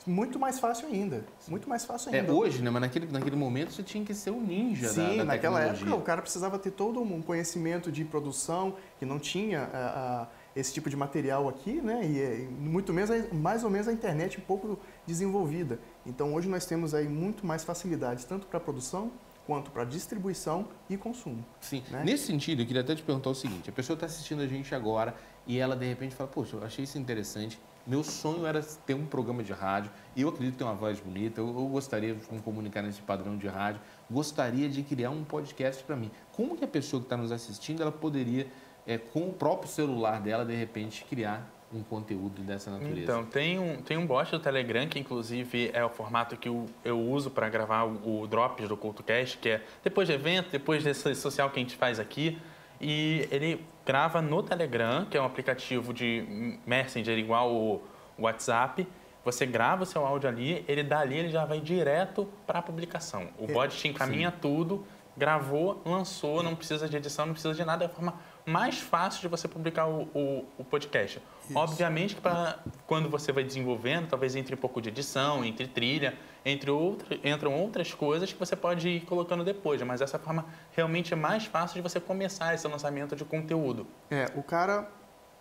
Muito 0.05 0.39
mais 0.39 0.59
fácil 0.59 0.87
ainda. 0.87 1.23
Muito 1.47 1.69
mais 1.69 1.85
fácil 1.85 2.13
é, 2.13 2.19
ainda. 2.19 2.31
É 2.31 2.35
hoje, 2.35 2.61
né? 2.61 2.69
Mas 2.69 2.81
naquele, 2.81 3.07
naquele 3.07 3.35
momento 3.35 3.71
você 3.71 3.83
tinha 3.83 4.03
que 4.03 4.13
ser 4.13 4.31
um 4.31 4.41
ninja 4.41 4.89
Sim, 4.89 5.01
da, 5.01 5.15
da 5.17 5.25
naquela 5.25 5.61
época 5.61 5.95
o 5.95 6.01
cara 6.01 6.21
precisava 6.21 6.57
ter 6.57 6.71
todo 6.71 7.01
um 7.01 7.21
conhecimento 7.21 7.91
de 7.91 8.03
produção 8.03 8.75
que 8.99 9.05
não 9.05 9.19
tinha 9.19 9.69
a, 9.73 10.21
a, 10.23 10.27
esse 10.55 10.73
tipo 10.73 10.89
de 10.89 10.95
material 10.95 11.47
aqui, 11.47 11.81
né? 11.81 12.03
E, 12.03 12.43
e 12.43 12.47
muito 12.47 12.91
menos, 12.91 13.31
mais 13.31 13.63
ou 13.63 13.69
menos 13.69 13.87
a 13.87 13.93
internet 13.93 14.39
um 14.39 14.43
pouco 14.43 14.79
desenvolvida. 15.05 15.79
Então 16.05 16.33
hoje 16.33 16.49
nós 16.49 16.65
temos 16.65 16.93
aí 16.93 17.07
muito 17.07 17.45
mais 17.45 17.63
facilidades, 17.63 18.25
tanto 18.25 18.47
para 18.47 18.59
produção 18.59 19.11
quanto 19.45 19.71
para 19.71 19.83
distribuição 19.83 20.67
e 20.89 20.97
consumo. 20.97 21.43
Sim. 21.59 21.83
Né? 21.91 22.03
Nesse 22.05 22.25
sentido, 22.25 22.61
eu 22.61 22.65
queria 22.65 22.81
até 22.81 22.95
te 22.95 23.03
perguntar 23.03 23.29
o 23.29 23.35
seguinte: 23.35 23.69
a 23.69 23.73
pessoa 23.73 23.95
está 23.95 24.05
assistindo 24.05 24.41
a 24.41 24.47
gente 24.47 24.73
agora 24.73 25.15
e 25.45 25.59
ela 25.59 25.75
de 25.75 25.85
repente 25.85 26.15
fala, 26.15 26.29
poxa, 26.29 26.55
eu 26.55 26.63
achei 26.63 26.83
isso 26.83 26.97
interessante 26.97 27.59
meu 27.85 28.03
sonho 28.03 28.45
era 28.45 28.61
ter 28.61 28.93
um 28.93 29.05
programa 29.05 29.43
de 29.43 29.53
rádio. 29.53 29.91
Eu 30.15 30.29
acredito 30.29 30.57
ter 30.57 30.63
uma 30.63 30.73
voz 30.73 30.99
bonita. 30.99 31.41
Eu, 31.41 31.47
eu 31.47 31.67
gostaria 31.67 32.13
de 32.13 32.33
me 32.33 32.39
comunicar 32.39 32.81
nesse 32.81 33.01
padrão 33.01 33.37
de 33.37 33.47
rádio. 33.47 33.81
Gostaria 34.09 34.69
de 34.69 34.83
criar 34.83 35.09
um 35.09 35.23
podcast 35.23 35.83
para 35.83 35.95
mim. 35.95 36.11
Como 36.31 36.55
que 36.55 36.63
a 36.63 36.67
pessoa 36.67 36.99
que 36.99 37.05
está 37.05 37.17
nos 37.17 37.31
assistindo, 37.31 37.81
ela 37.81 37.91
poderia, 37.91 38.47
é, 38.85 38.97
com 38.97 39.29
o 39.29 39.33
próprio 39.33 39.69
celular 39.69 40.21
dela, 40.21 40.45
de 40.45 40.55
repente, 40.55 41.03
criar 41.05 41.49
um 41.73 41.81
conteúdo 41.81 42.41
dessa 42.41 42.69
natureza? 42.69 43.01
Então, 43.01 43.25
tem 43.25 43.57
um, 43.57 43.81
tem 43.81 43.97
um 43.97 44.05
bot 44.05 44.29
do 44.29 44.39
Telegram, 44.39 44.87
que 44.87 44.99
inclusive 44.99 45.71
é 45.73 45.83
o 45.83 45.89
formato 45.89 46.35
que 46.37 46.49
eu, 46.49 46.65
eu 46.83 46.99
uso 46.99 47.31
para 47.31 47.49
gravar 47.49 47.85
o, 47.85 48.21
o 48.21 48.27
Drops 48.27 48.67
do 48.67 48.77
CultoCast, 48.77 49.37
que 49.37 49.49
é 49.49 49.63
depois 49.83 50.07
de 50.07 50.13
evento, 50.13 50.51
depois 50.51 50.83
desse 50.83 51.15
social 51.15 51.49
que 51.49 51.59
a 51.59 51.63
gente 51.63 51.75
faz 51.75 51.99
aqui. 51.99 52.37
E 52.79 53.27
ele 53.31 53.63
grava 53.85 54.21
no 54.21 54.43
Telegram, 54.43 55.05
que 55.05 55.17
é 55.17 55.21
um 55.21 55.25
aplicativo 55.25 55.93
de 55.93 56.57
Messenger 56.65 57.17
igual 57.17 57.51
o 57.51 57.81
WhatsApp. 58.17 58.87
Você 59.23 59.45
grava 59.45 59.83
o 59.83 59.85
seu 59.85 60.05
áudio 60.05 60.27
ali, 60.29 60.65
ele 60.67 60.83
dali 60.83 61.17
ele 61.17 61.29
já 61.29 61.45
vai 61.45 61.59
direto 61.59 62.27
para 62.47 62.59
a 62.59 62.61
publicação. 62.61 63.29
O 63.37 63.47
bot 63.47 63.75
te 63.75 63.87
encaminha 63.87 64.31
Sim. 64.31 64.37
tudo, 64.41 64.85
gravou, 65.15 65.81
lançou, 65.85 66.41
não 66.41 66.55
precisa 66.55 66.89
de 66.89 66.97
edição, 66.97 67.25
não 67.25 67.33
precisa 67.33 67.53
de 67.53 67.63
nada. 67.63 67.85
É 67.85 67.87
forma 67.87 68.15
mais 68.45 68.79
fácil 68.79 69.21
de 69.21 69.27
você 69.27 69.47
publicar 69.47 69.87
o, 69.87 70.03
o, 70.13 70.45
o 70.57 70.63
podcast. 70.63 71.21
Isso. 71.43 71.57
Obviamente 71.57 72.15
que 72.15 72.21
pra, 72.21 72.59
quando 72.87 73.09
você 73.09 73.31
vai 73.31 73.43
desenvolvendo, 73.43 74.07
talvez 74.07 74.35
entre 74.35 74.55
um 74.55 74.57
pouco 74.57 74.81
de 74.81 74.89
edição, 74.89 75.43
entre 75.43 75.67
trilha, 75.67 76.17
entre 76.45 76.71
outra, 76.71 77.17
entram 77.23 77.53
outras 77.53 77.93
coisas 77.93 78.31
que 78.31 78.39
você 78.39 78.55
pode 78.55 78.87
ir 78.87 79.01
colocando 79.01 79.43
depois. 79.43 79.81
Mas 79.81 80.01
essa 80.01 80.17
forma 80.17 80.45
realmente 80.71 81.13
é 81.13 81.15
mais 81.15 81.45
fácil 81.45 81.75
de 81.75 81.81
você 81.81 81.99
começar 81.99 82.53
esse 82.53 82.67
lançamento 82.67 83.15
de 83.15 83.25
conteúdo. 83.25 83.87
É, 84.09 84.31
o 84.35 84.43
cara, 84.43 84.89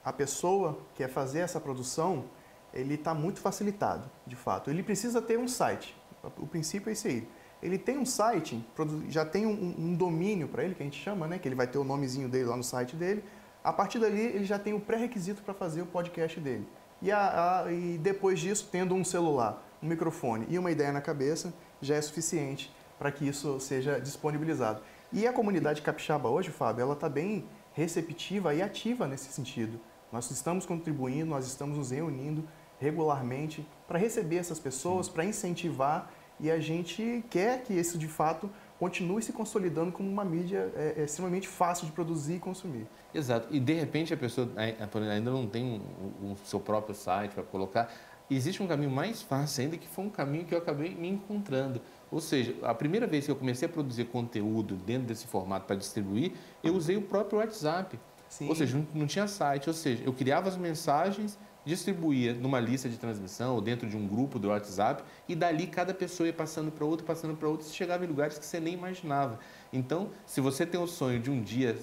a 0.04 0.12
pessoa 0.12 0.78
que 0.94 1.02
quer 1.02 1.08
fazer 1.08 1.40
essa 1.40 1.60
produção, 1.60 2.24
ele 2.72 2.94
está 2.94 3.14
muito 3.14 3.40
facilitado, 3.40 4.10
de 4.26 4.36
fato. 4.36 4.70
Ele 4.70 4.82
precisa 4.82 5.20
ter 5.22 5.38
um 5.38 5.48
site. 5.48 5.96
O 6.36 6.46
princípio 6.46 6.90
é 6.90 6.92
esse 6.92 7.08
aí 7.08 7.28
ele 7.62 7.78
tem 7.78 7.98
um 7.98 8.06
site, 8.06 8.64
já 9.08 9.24
tem 9.24 9.46
um, 9.46 9.74
um 9.78 9.94
domínio 9.94 10.48
para 10.48 10.64
ele, 10.64 10.74
que 10.74 10.82
a 10.82 10.84
gente 10.84 11.00
chama, 11.00 11.26
né? 11.26 11.38
Que 11.38 11.46
ele 11.46 11.54
vai 11.54 11.66
ter 11.66 11.78
o 11.78 11.84
nomezinho 11.84 12.28
dele 12.28 12.46
lá 12.46 12.56
no 12.56 12.64
site 12.64 12.96
dele. 12.96 13.22
A 13.62 13.72
partir 13.72 13.98
dali, 13.98 14.20
ele 14.20 14.44
já 14.44 14.58
tem 14.58 14.72
o 14.72 14.80
pré-requisito 14.80 15.42
para 15.42 15.52
fazer 15.52 15.82
o 15.82 15.86
podcast 15.86 16.40
dele. 16.40 16.66
E, 17.02 17.10
a, 17.12 17.62
a, 17.64 17.72
e 17.72 17.98
depois 17.98 18.40
disso, 18.40 18.68
tendo 18.70 18.94
um 18.94 19.04
celular, 19.04 19.62
um 19.82 19.86
microfone 19.86 20.46
e 20.48 20.58
uma 20.58 20.70
ideia 20.70 20.92
na 20.92 21.00
cabeça, 21.00 21.52
já 21.80 21.94
é 21.94 22.00
suficiente 22.00 22.74
para 22.98 23.10
que 23.10 23.26
isso 23.26 23.58
seja 23.60 23.98
disponibilizado. 23.98 24.82
E 25.12 25.26
a 25.26 25.32
comunidade 25.32 25.82
capixaba 25.82 26.28
hoje, 26.28 26.50
Fábio, 26.50 26.82
ela 26.82 26.92
está 26.94 27.08
bem 27.08 27.46
receptiva 27.72 28.54
e 28.54 28.62
ativa 28.62 29.06
nesse 29.06 29.32
sentido. 29.32 29.80
Nós 30.12 30.30
estamos 30.30 30.66
contribuindo, 30.66 31.26
nós 31.26 31.46
estamos 31.46 31.78
nos 31.78 31.90
reunindo 31.90 32.44
regularmente 32.78 33.66
para 33.86 33.98
receber 33.98 34.36
essas 34.36 34.58
pessoas, 34.58 35.08
para 35.08 35.24
incentivar 35.24 36.10
e 36.40 36.50
a 36.50 36.58
gente 36.58 37.24
quer 37.30 37.62
que 37.62 37.74
isso 37.74 37.98
de 37.98 38.08
fato 38.08 38.50
continue 38.78 39.22
se 39.22 39.32
consolidando 39.32 39.92
como 39.92 40.08
uma 40.08 40.24
mídia 40.24 40.72
é, 40.74 40.94
é 40.98 41.04
extremamente 41.04 41.46
fácil 41.46 41.86
de 41.86 41.92
produzir 41.92 42.36
e 42.36 42.38
consumir. 42.38 42.86
Exato. 43.12 43.48
E 43.50 43.60
de 43.60 43.74
repente 43.74 44.14
a 44.14 44.16
pessoa 44.16 44.48
ainda 44.56 45.30
não 45.30 45.46
tem 45.46 45.82
o 46.22 46.34
seu 46.44 46.58
próprio 46.58 46.94
site 46.94 47.32
para 47.32 47.42
colocar. 47.42 47.92
Existe 48.30 48.62
um 48.62 48.66
caminho 48.66 48.90
mais 48.90 49.20
fácil 49.20 49.64
ainda 49.64 49.76
que 49.76 49.88
foi 49.88 50.04
um 50.04 50.10
caminho 50.10 50.44
que 50.44 50.54
eu 50.54 50.58
acabei 50.58 50.94
me 50.94 51.08
encontrando. 51.08 51.80
Ou 52.10 52.20
seja, 52.20 52.54
a 52.62 52.72
primeira 52.72 53.06
vez 53.06 53.24
que 53.26 53.30
eu 53.30 53.36
comecei 53.36 53.68
a 53.68 53.70
produzir 53.70 54.04
conteúdo 54.06 54.76
dentro 54.76 55.08
desse 55.08 55.26
formato 55.26 55.66
para 55.66 55.76
distribuir, 55.76 56.32
eu 56.62 56.74
usei 56.74 56.96
o 56.96 57.02
próprio 57.02 57.38
WhatsApp. 57.38 57.98
Sim. 58.28 58.48
Ou 58.48 58.54
seja, 58.54 58.78
não, 58.78 58.86
não 58.94 59.06
tinha 59.06 59.26
site. 59.26 59.68
Ou 59.68 59.74
seja, 59.74 60.02
eu 60.04 60.12
criava 60.12 60.48
as 60.48 60.56
mensagens 60.56 61.38
distribuía 61.64 62.32
numa 62.34 62.58
lista 62.58 62.88
de 62.88 62.96
transmissão 62.96 63.54
ou 63.54 63.60
dentro 63.60 63.88
de 63.88 63.96
um 63.96 64.06
grupo 64.06 64.38
do 64.38 64.48
WhatsApp 64.48 65.02
e 65.28 65.34
dali 65.34 65.66
cada 65.66 65.92
pessoa 65.92 66.26
ia 66.26 66.32
passando 66.32 66.70
para 66.70 66.84
outro, 66.84 67.04
passando 67.04 67.36
para 67.36 67.48
outro, 67.48 67.66
e 67.66 67.70
chegava 67.70 68.04
em 68.04 68.08
lugares 68.08 68.38
que 68.38 68.44
você 68.44 68.58
nem 68.58 68.74
imaginava. 68.74 69.38
Então, 69.72 70.10
se 70.26 70.40
você 70.40 70.66
tem 70.66 70.80
o 70.80 70.86
sonho 70.86 71.20
de 71.20 71.30
um 71.30 71.42
dia 71.42 71.76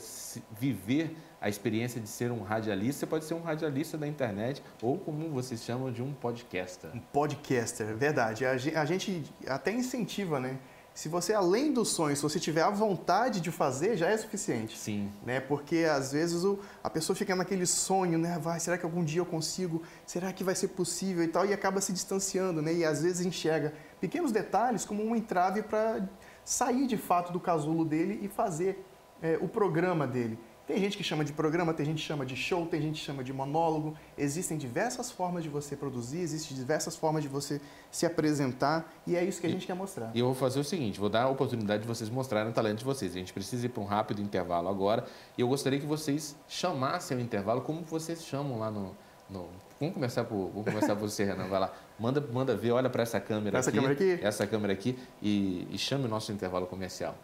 viver 0.60 1.16
a 1.40 1.48
experiência 1.48 2.02
de 2.02 2.08
ser 2.10 2.32
um 2.32 2.42
radialista, 2.42 3.02
você 3.02 3.06
pode 3.06 3.26
ser 3.26 3.36
um 3.36 3.42
radialista 3.42 3.98
da 3.98 4.08
internet 4.08 4.64
ou 4.82 4.98
como 4.98 5.30
vocês 5.30 5.64
chamam 5.64 5.92
de 5.92 6.02
um 6.02 6.12
podcaster. 6.12 6.90
Um 6.94 7.00
podcaster, 7.00 7.96
verdade. 7.96 8.46
A 8.46 8.86
gente 8.86 9.24
até 9.48 9.72
incentiva, 9.72 10.40
né? 10.40 10.58
Se 10.98 11.08
você, 11.08 11.32
além 11.32 11.72
do 11.72 11.86
sonho, 11.86 12.16
se 12.16 12.24
você 12.24 12.40
tiver 12.40 12.64
a 12.64 12.72
vontade 12.72 13.40
de 13.40 13.52
fazer, 13.52 13.96
já 13.96 14.10
é 14.10 14.18
suficiente. 14.18 14.76
Sim. 14.76 15.14
Né? 15.24 15.40
Porque 15.40 15.86
às 15.88 16.12
vezes 16.12 16.44
o, 16.44 16.58
a 16.84 16.90
pessoa 16.90 17.16
fica 17.16 17.36
naquele 17.36 17.68
sonho, 17.68 18.18
né? 18.18 18.40
Vai, 18.42 18.60
será 18.60 18.80
que 18.80 18.84
algum 18.84 19.04
dia 19.04 19.22
eu 19.22 19.26
consigo? 19.26 19.84
Será 20.08 20.34
que 20.34 20.44
vai 20.44 20.56
ser 20.56 20.70
possível 20.70 21.24
e 21.24 21.28
tal? 21.28 21.46
E 21.46 21.54
acaba 21.54 21.80
se 21.82 21.94
distanciando, 21.94 22.64
né? 22.64 22.74
E 22.74 22.84
às 22.84 23.04
vezes 23.04 23.24
enxerga 23.24 23.76
pequenos 24.02 24.32
detalhes 24.32 24.86
como 24.86 25.06
um 25.06 25.16
entrave 25.16 25.62
para 25.62 26.02
sair 26.44 26.88
de 26.88 26.98
fato 26.98 27.32
do 27.32 27.40
casulo 27.40 27.86
dele 27.86 28.18
e 28.24 28.28
fazer 28.28 28.84
é, 29.22 29.38
o 29.40 29.48
programa 29.48 30.08
dele. 30.08 30.40
Tem 30.68 30.78
gente 30.80 30.98
que 30.98 31.04
chama 31.04 31.24
de 31.24 31.32
programa, 31.32 31.74
tem 31.74 31.86
gente 31.86 32.02
que 32.02 32.08
chama 32.08 32.26
de 32.26 32.36
show, 32.36 32.66
tem 32.66 32.82
gente 32.82 33.00
que 33.00 33.06
chama 33.06 33.24
de 33.24 33.32
monólogo. 33.32 33.96
Existem 34.18 34.58
diversas 34.58 35.10
formas 35.10 35.42
de 35.42 35.48
você 35.48 35.78
produzir, 35.78 36.20
existem 36.20 36.58
diversas 36.58 36.94
formas 36.94 37.24
de 37.24 37.30
você 37.30 37.62
se 37.90 38.06
apresentar 38.06 38.94
e 39.08 39.16
é 39.16 39.24
isso 39.24 39.40
que 39.40 39.48
a 39.48 39.50
gente 39.50 39.66
quer 39.66 39.76
mostrar. 39.76 40.12
E 40.14 40.20
eu 40.20 40.26
vou 40.26 40.36
fazer 40.36 40.60
o 40.60 40.66
seguinte, 40.66 41.00
vou 41.00 41.08
dar 41.08 41.24
a 41.24 41.30
oportunidade 41.30 41.84
de 41.84 41.88
vocês 41.88 42.10
mostrarem 42.10 42.52
o 42.52 42.54
talento 42.54 42.80
de 42.80 42.84
vocês. 42.84 43.16
A 43.16 43.18
gente 43.18 43.32
precisa 43.32 43.66
ir 43.66 43.70
para 43.70 43.82
um 43.82 43.86
rápido 43.86 44.22
intervalo 44.22 44.68
agora 44.68 45.06
e 45.38 45.42
eu 45.42 45.48
gostaria 45.48 45.80
que 45.80 45.86
vocês 45.86 46.36
chamassem 46.50 47.16
o 47.16 47.22
intervalo 47.22 47.62
como 47.62 47.84
vocês 47.84 48.26
chamam 48.26 48.60
lá 48.60 48.70
no... 48.70 48.94
no... 49.30 49.48
Vamos 49.80 49.94
começar 49.94 50.26
por, 50.26 50.50
vamos 50.50 50.66
começar 50.66 50.98
por 50.98 51.10
você, 51.10 51.24
Renan. 51.24 51.48
Vai 51.48 51.62
lá. 51.62 51.72
Manda, 51.98 52.20
manda 52.20 52.58
ver, 52.58 52.72
olha 52.72 52.90
para 52.90 53.04
essa 53.04 53.22
câmera 53.22 53.60
essa 53.60 53.70
aqui. 53.70 53.80
Câmera 53.80 53.94
aqui? 53.94 54.20
Essa 54.22 54.46
câmera 54.46 54.74
aqui 54.74 55.00
e, 55.22 55.66
e 55.72 55.78
chame 55.78 56.04
o 56.04 56.10
nosso 56.10 56.30
intervalo 56.34 56.66
comercial. 56.68 57.16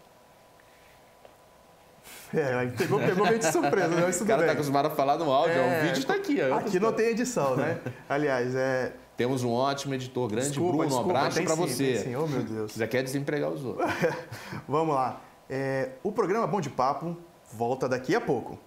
É, 2.36 2.66
pegou, 2.76 2.98
pegou 2.98 3.26
meio 3.26 3.38
de 3.38 3.46
surpresa, 3.46 3.88
né? 3.88 4.10
Tudo 4.12 4.24
o 4.24 4.26
cara 4.26 4.42
está 4.42 4.52
acostumado 4.52 4.86
a 4.86 4.90
falar 4.90 5.16
no 5.16 5.30
áudio, 5.30 5.56
é, 5.56 5.78
o 5.78 5.86
vídeo 5.86 6.00
está 6.00 6.14
aqui. 6.14 6.38
Ó, 6.40 6.58
aqui 6.58 6.80
não 6.80 6.92
tem 6.92 7.06
edição, 7.06 7.56
né? 7.56 7.78
Aliás, 8.08 8.54
é... 8.54 8.92
Temos 9.16 9.44
um 9.44 9.52
ótimo 9.52 9.94
editor, 9.94 10.28
grande 10.28 10.48
desculpa, 10.48 10.72
Bruno, 10.72 10.88
desculpa, 10.88 11.06
um 11.06 11.16
abraço 11.16 11.42
para 11.44 11.54
você. 11.54 11.98
Sim, 11.98 12.16
oh 12.16 12.26
meu 12.26 12.42
Deus. 12.42 12.74
Já 12.74 12.86
quer 12.88 13.02
desempregar 13.04 13.50
os 13.50 13.64
outros. 13.64 13.88
Vamos 14.66 14.94
lá. 14.94 15.20
É, 15.48 15.90
o 16.02 16.10
programa 16.10 16.46
Bom 16.48 16.60
de 16.60 16.70
Papo 16.70 17.16
volta 17.52 17.88
daqui 17.88 18.14
a 18.14 18.20
pouco. 18.20 18.58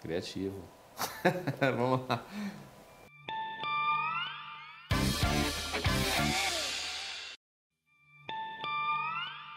Criativo. 0.00 0.56
Vamos 1.60 2.00
lá. 2.08 2.24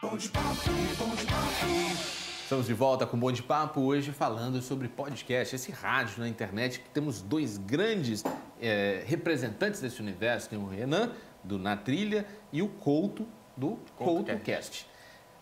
Bom 0.02 0.18
de 0.18 0.30
papo, 0.30 0.72
bom 0.98 1.16
de 1.16 1.26
papo. 1.26 2.29
Estamos 2.50 2.66
de 2.66 2.74
volta 2.74 3.06
com 3.06 3.16
o 3.16 3.20
Bom 3.20 3.32
de 3.32 3.44
Papo 3.44 3.80
hoje 3.80 4.12
falando 4.12 4.60
sobre 4.60 4.88
podcast, 4.88 5.56
esse 5.56 5.72
rádio 5.72 6.20
na 6.20 6.28
internet 6.28 6.80
que 6.80 6.90
temos 6.90 7.22
dois 7.22 7.60
grandes 7.60 8.24
é, 8.60 9.04
representantes 9.06 9.80
desse 9.80 10.02
universo, 10.02 10.50
tem 10.50 10.58
o 10.58 10.66
Renan, 10.66 11.12
do 11.44 11.60
Na 11.60 11.78
Trilha, 11.78 12.26
e 12.52 12.64
o 12.64 12.68
Couto, 12.68 13.28
do 13.56 13.78
CoutoCast. 13.96 14.88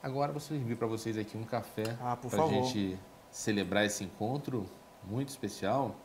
Agora 0.03 0.33
vou 0.33 0.41
servir 0.41 0.75
para 0.75 0.85
vocês 0.85 1.17
aqui 1.17 1.37
um 1.37 1.45
café 1.45 1.95
ah, 2.01 2.17
para 2.17 2.43
a 2.43 2.47
gente 2.49 2.99
celebrar 3.31 3.85
esse 3.85 4.03
encontro 4.03 4.65
muito 5.01 5.29
especial. 5.29 5.95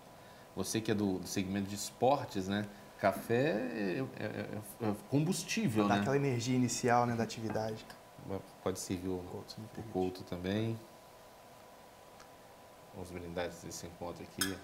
Você 0.55 0.81
que 0.81 0.93
é 0.93 0.95
do, 0.95 1.19
do 1.19 1.27
segmento 1.27 1.69
de 1.69 1.75
esportes, 1.75 2.47
né? 2.47 2.65
Café 3.01 3.51
é, 3.75 4.05
é, 4.21 4.25
é, 4.25 4.89
é 4.89 4.95
combustível, 5.11 5.89
Dá 5.89 5.97
né? 5.97 6.01
aquela 6.03 6.15
energia 6.15 6.55
inicial 6.55 7.07
né, 7.07 7.17
da 7.17 7.25
atividade. 7.25 7.85
Pode 8.63 8.79
servir 8.79 9.09
o, 9.09 9.15
o 9.17 9.83
Couto 9.93 10.23
também. 10.23 10.79
Vamos 12.95 13.11
brindar 13.11 13.47
esse 13.47 13.87
encontro 13.87 14.23
aqui. 14.23 14.57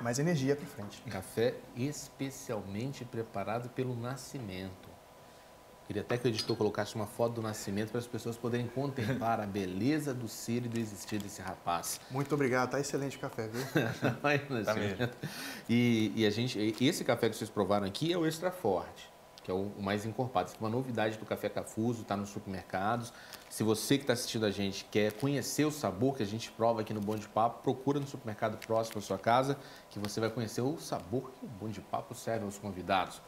Mais 0.00 0.18
energia 0.18 0.56
para 0.56 0.66
frente. 0.66 1.00
Café 1.02 1.54
especialmente 1.76 3.04
preparado 3.04 3.68
pelo 3.70 3.94
Nascimento. 3.94 4.90
Queria 5.86 6.02
até 6.02 6.16
que 6.16 6.26
o 6.26 6.28
editor 6.28 6.56
colocasse 6.56 6.94
uma 6.94 7.06
foto 7.06 7.34
do 7.34 7.42
Nascimento 7.42 7.90
para 7.90 7.98
as 7.98 8.06
pessoas 8.06 8.36
poderem 8.36 8.66
contemplar 8.68 9.40
a 9.40 9.46
beleza 9.46 10.14
do 10.14 10.28
ser 10.28 10.64
e 10.64 10.68
do 10.68 10.78
existir 10.78 11.20
desse 11.20 11.42
rapaz. 11.42 12.00
Muito 12.10 12.32
obrigado, 12.34 12.70
tá 12.70 12.80
excelente 12.80 13.16
o 13.16 13.20
café, 13.20 13.48
viu? 13.48 13.62
tá 14.22 14.34
e, 15.68 16.12
e 16.16 16.24
a 16.24 16.30
gente, 16.30 16.76
esse 16.80 17.04
café 17.04 17.28
que 17.28 17.36
vocês 17.36 17.50
provaram 17.50 17.86
aqui 17.86 18.12
é 18.12 18.16
o 18.16 18.24
extra 18.24 18.50
forte 18.50 19.11
que 19.42 19.50
é 19.50 19.54
o 19.54 19.70
mais 19.78 20.04
encorpado. 20.04 20.48
Isso 20.48 20.56
é 20.56 20.60
uma 20.62 20.70
novidade 20.70 21.18
do 21.18 21.26
Café 21.26 21.48
Cafuso, 21.48 22.02
está 22.02 22.16
nos 22.16 22.30
supermercados. 22.30 23.12
Se 23.50 23.62
você 23.62 23.96
que 23.96 24.04
está 24.04 24.12
assistindo 24.12 24.46
a 24.46 24.50
gente 24.50 24.84
quer 24.84 25.12
conhecer 25.12 25.64
o 25.64 25.70
sabor 25.70 26.16
que 26.16 26.22
a 26.22 26.26
gente 26.26 26.50
prova 26.52 26.80
aqui 26.80 26.94
no 26.94 27.00
Bom 27.00 27.16
de 27.16 27.28
Papo, 27.28 27.62
procura 27.62 27.98
no 27.98 28.06
supermercado 28.06 28.56
próximo 28.64 28.98
à 28.98 29.02
sua 29.02 29.18
casa, 29.18 29.58
que 29.90 29.98
você 29.98 30.20
vai 30.20 30.30
conhecer 30.30 30.60
o 30.60 30.78
sabor 30.78 31.30
que 31.32 31.44
o 31.44 31.48
Bom 31.48 31.68
de 31.68 31.80
Papo 31.80 32.14
serve 32.14 32.44
aos 32.44 32.58
convidados. 32.58 33.20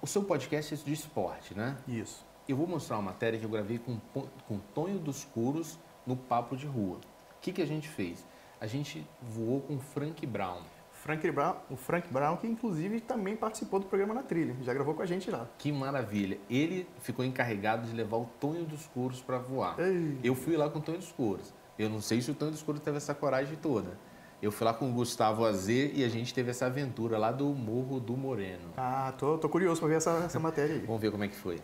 O 0.00 0.06
seu 0.06 0.22
podcast 0.24 0.74
é 0.74 0.76
de 0.76 0.92
esporte, 0.92 1.54
né? 1.54 1.76
Isso. 1.86 2.24
Eu 2.48 2.56
vou 2.56 2.66
mostrar 2.66 2.96
uma 2.96 3.12
matéria 3.12 3.38
que 3.38 3.44
eu 3.44 3.50
gravei 3.50 3.78
com, 3.78 3.98
com 4.46 4.58
Tonho 4.74 4.98
dos 4.98 5.24
Curos 5.24 5.78
no 6.06 6.16
Papo 6.16 6.56
de 6.56 6.66
Rua. 6.66 6.96
O 6.96 7.40
que, 7.40 7.52
que 7.52 7.62
a 7.62 7.66
gente 7.66 7.88
fez? 7.88 8.24
A 8.60 8.66
gente 8.66 9.06
voou 9.20 9.60
com 9.60 9.78
Frank 9.78 10.26
Brown. 10.26 10.62
Frank 11.08 11.30
Brown, 11.30 11.56
o 11.70 11.76
Frank 11.76 12.06
Brown, 12.12 12.36
que 12.36 12.46
inclusive 12.46 13.00
também 13.00 13.34
participou 13.34 13.80
do 13.80 13.86
programa 13.86 14.12
na 14.12 14.22
trilha, 14.22 14.54
já 14.60 14.74
gravou 14.74 14.92
com 14.92 15.00
a 15.00 15.06
gente 15.06 15.30
lá. 15.30 15.48
Que 15.56 15.72
maravilha. 15.72 16.38
Ele 16.50 16.86
ficou 17.00 17.24
encarregado 17.24 17.86
de 17.88 17.96
levar 17.96 18.18
o 18.18 18.26
Tonho 18.38 18.66
dos 18.66 18.84
Couros 18.88 19.22
para 19.22 19.38
voar. 19.38 19.80
Ei. 19.80 20.18
Eu 20.22 20.34
fui 20.34 20.54
lá 20.54 20.68
com 20.68 20.80
o 20.80 20.82
Tonho 20.82 20.98
dos 20.98 21.10
Couros. 21.10 21.54
Eu 21.78 21.88
não 21.88 22.02
sei 22.02 22.20
se 22.20 22.30
o 22.30 22.34
Tonho 22.34 22.50
dos 22.50 22.62
Couros 22.62 22.82
teve 22.82 22.98
essa 22.98 23.14
coragem 23.14 23.56
toda. 23.56 23.98
Eu 24.42 24.52
fui 24.52 24.66
lá 24.66 24.74
com 24.74 24.90
o 24.90 24.92
Gustavo 24.92 25.46
Azer 25.46 25.92
e 25.94 26.04
a 26.04 26.10
gente 26.10 26.34
teve 26.34 26.50
essa 26.50 26.66
aventura 26.66 27.16
lá 27.16 27.32
do 27.32 27.46
Morro 27.54 27.98
do 27.98 28.14
Moreno. 28.14 28.68
Ah, 28.76 29.14
tô, 29.16 29.38
tô 29.38 29.48
curioso 29.48 29.80
para 29.80 29.88
ver 29.88 29.96
essa, 29.96 30.10
essa 30.26 30.38
matéria 30.38 30.74
aí. 30.74 30.82
Vamos 30.82 31.00
ver 31.00 31.10
como 31.10 31.24
é 31.24 31.28
que 31.28 31.36
foi. 31.36 31.58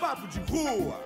Papo 0.00 0.26
de 0.26 0.40
rua! 0.40 1.00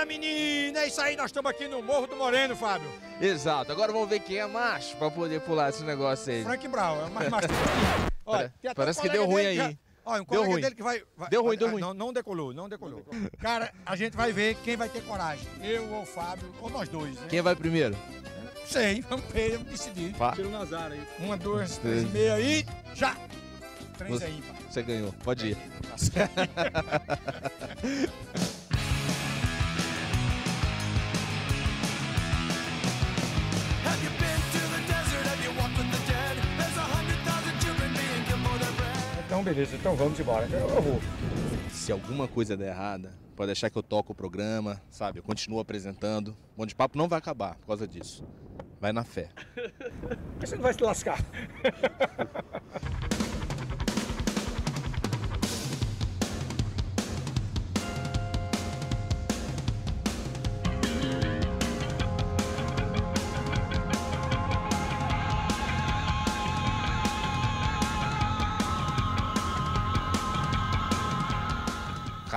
Cunha, 0.00 0.06
menina! 0.06 0.80
É 0.80 0.86
isso 0.86 1.00
aí, 1.00 1.16
nós 1.16 1.26
estamos 1.26 1.50
aqui 1.50 1.68
no 1.68 1.82
Morro 1.82 2.06
do 2.06 2.16
Moreno, 2.16 2.56
Fábio. 2.56 2.88
Exato. 3.20 3.70
Agora 3.70 3.92
vamos 3.92 4.08
ver 4.08 4.20
quem 4.20 4.38
é 4.38 4.46
macho 4.46 4.96
para 4.96 5.10
poder 5.10 5.40
pular 5.40 5.68
esse 5.70 5.82
negócio 5.82 6.32
aí. 6.32 6.42
Frank 6.42 6.66
Brown, 6.68 7.02
é 7.02 7.04
o 7.04 7.10
mais 7.10 7.28
macho. 7.28 7.48
Olha, 8.24 8.52
Parece 8.74 9.00
um 9.00 9.02
que 9.02 9.08
deu 9.08 9.26
ruim 9.26 9.44
aí. 9.44 9.56
Já... 9.56 9.72
Olha, 10.04 10.22
um 10.22 10.24
deu 10.24 10.44
ruim. 10.44 10.60
dele 10.60 10.74
que 10.74 10.82
vai, 10.82 11.02
vai, 11.16 11.28
deu 11.28 11.42
ruim, 11.42 11.56
deu 11.56 11.70
ruim. 11.70 11.80
Não, 11.80 11.92
não, 11.92 12.12
decolou, 12.12 12.54
não 12.54 12.68
decolou. 12.68 13.04
Cara, 13.38 13.72
a 13.84 13.96
gente 13.96 14.16
vai 14.16 14.32
ver 14.32 14.56
quem 14.64 14.76
vai 14.76 14.88
ter 14.88 15.02
coragem. 15.02 15.46
Eu 15.62 15.86
ou 15.92 16.02
o 16.02 16.06
Fábio, 16.06 16.52
ou 16.60 16.70
nós 16.70 16.88
dois. 16.88 17.16
Né? 17.16 17.26
Quem 17.28 17.42
vai 17.42 17.54
primeiro? 17.54 17.96
Sei, 18.66 19.02
vamos 19.02 19.26
ver, 19.26 19.58
vamos 19.58 19.72
decidir. 19.72 20.14
Pá. 20.14 20.32
Tira 20.32 20.48
o 20.48 20.50
Nazar 20.50 20.92
aí. 20.92 21.02
Uma, 21.18 21.36
duas, 21.36 21.76
três 21.78 22.02
e 22.02 22.06
meia 22.06 22.34
aí, 22.34 22.64
já! 22.94 23.16
Três 23.98 24.12
Você, 24.12 24.24
aí, 24.24 24.42
pá. 24.42 24.54
Você 24.70 24.82
ganhou, 24.82 25.12
pode 25.24 25.48
ir. 25.48 25.56
Então, 39.40 39.54
beleza, 39.54 39.74
então 39.74 39.96
vamos 39.96 40.20
embora. 40.20 40.46
Eu 40.46 40.82
vou. 40.82 41.00
Se 41.70 41.90
alguma 41.90 42.28
coisa 42.28 42.58
der 42.58 42.68
errada, 42.68 43.14
pode 43.34 43.46
deixar 43.46 43.70
que 43.70 43.78
eu 43.78 43.82
toco 43.82 44.12
o 44.12 44.14
programa, 44.14 44.82
sabe? 44.90 45.18
Eu 45.18 45.22
continuo 45.22 45.60
apresentando. 45.60 46.36
O 46.54 46.58
Bom 46.58 46.66
de 46.66 46.74
Papo 46.74 46.98
não 46.98 47.08
vai 47.08 47.18
acabar 47.18 47.54
por 47.54 47.68
causa 47.68 47.88
disso. 47.88 48.22
Vai 48.78 48.92
na 48.92 49.02
fé. 49.02 49.30
Você 50.38 50.56
não 50.56 50.62
vai 50.62 50.74
se 50.74 50.82
lascar. 50.82 51.18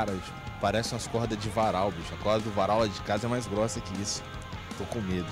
Cara, 0.06 0.20
parece 0.60 0.94
umas 0.94 1.08
cordas 1.08 1.40
de 1.40 1.48
varal, 1.48 1.90
bicho. 1.90 2.14
A 2.14 2.18
corda 2.18 2.42
do 2.42 2.52
varal 2.52 2.80
lá 2.80 2.88
de 2.88 3.00
casa 3.02 3.26
é 3.26 3.30
mais 3.30 3.48
grossa 3.48 3.80
que 3.80 4.02
isso. 4.02 4.22
Tô 4.78 4.84
com 4.86 5.00
medo. 5.00 5.28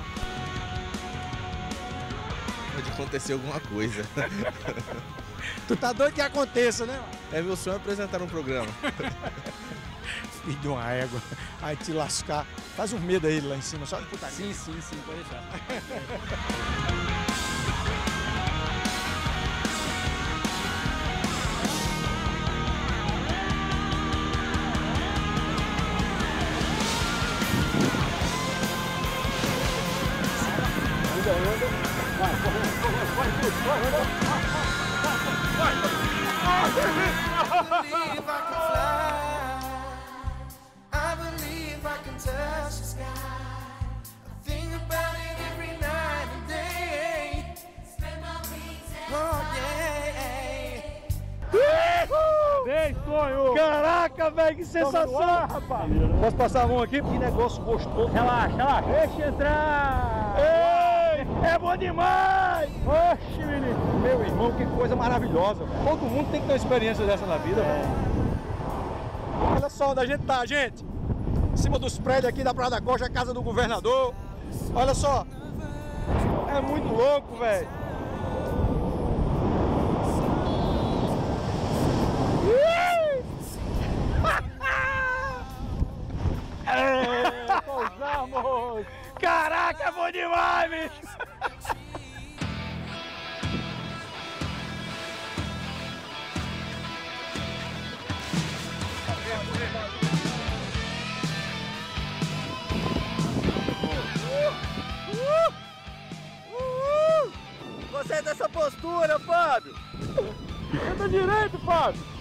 Pode 2.73 2.89
acontecer 2.89 3.33
alguma 3.33 3.59
coisa. 3.59 4.05
Tu 5.67 5.75
tá 5.75 5.91
doido 5.91 6.13
que 6.13 6.21
aconteça, 6.21 6.85
né? 6.85 7.01
É 7.33 7.41
meu 7.41 7.57
sonho 7.57 7.75
apresentar 7.75 8.21
um 8.21 8.27
programa. 8.27 8.69
Filho 10.45 10.57
de 10.59 10.67
uma 10.69 10.89
égua. 10.89 11.21
Aí 11.61 11.75
te 11.75 11.91
lascar. 11.91 12.45
Faz 12.77 12.93
um 12.93 12.99
medo 12.99 13.27
aí 13.27 13.41
lá 13.41 13.57
em 13.57 13.61
cima, 13.61 13.85
só 13.85 13.99
de 13.99 14.05
putaria. 14.05 14.35
Sim, 14.35 14.53
sim, 14.53 14.79
sim, 14.79 14.97
pode 15.05 15.19
deixar. 15.19 15.43
Bem, 51.51 52.95
sonho! 53.05 53.53
Caraca, 53.55 54.31
velho, 54.31 54.55
que 54.55 54.65
sensação! 54.65 55.19
rapaz! 55.19 55.91
Posso 56.21 56.35
passar 56.37 56.63
a 56.63 56.67
mão 56.67 56.81
aqui? 56.81 57.01
Que 57.01 57.17
negócio 57.17 57.61
gostoso! 57.63 58.07
Relaxa, 58.13 58.55
relaxa! 58.55 58.87
Deixa 58.87 59.27
entrar! 59.27 60.35
Ei, 60.37 61.47
é 61.47 61.59
bom 61.59 61.75
demais! 61.75 62.69
Oxe, 62.85 63.43
menino! 63.43 63.99
Meu 64.01 64.23
irmão, 64.23 64.51
que 64.53 64.65
coisa 64.65 64.95
maravilhosa! 64.95 65.65
Todo 65.83 66.01
mundo 66.01 66.31
tem 66.31 66.39
que 66.39 66.47
ter 66.47 66.53
uma 66.53 66.57
experiência 66.57 67.05
dessa 67.05 67.25
na 67.25 67.37
vida, 67.37 67.61
velho. 67.61 67.89
Olha 69.55 69.69
só 69.69 69.91
onde 69.91 69.99
a 69.99 70.05
gente 70.05 70.23
tá, 70.23 70.45
gente! 70.45 70.85
Em 71.53 71.57
cima 71.57 71.77
dos 71.77 71.99
prédios 71.99 72.25
aqui 72.25 72.43
da 72.43 72.53
Praia 72.53 72.69
da 72.69 72.79
Costa, 72.81 73.07
a 73.07 73.09
casa 73.09 73.33
do 73.33 73.41
governador. 73.41 74.13
Olha 74.73 74.93
só! 74.93 75.25
É 76.55 76.61
muito 76.61 76.87
louco, 76.87 77.35
velho! 77.37 77.80
Fábio. 109.51 109.75
Entra 110.93 111.09
direito, 111.09 111.59
Fábio! 111.59 112.20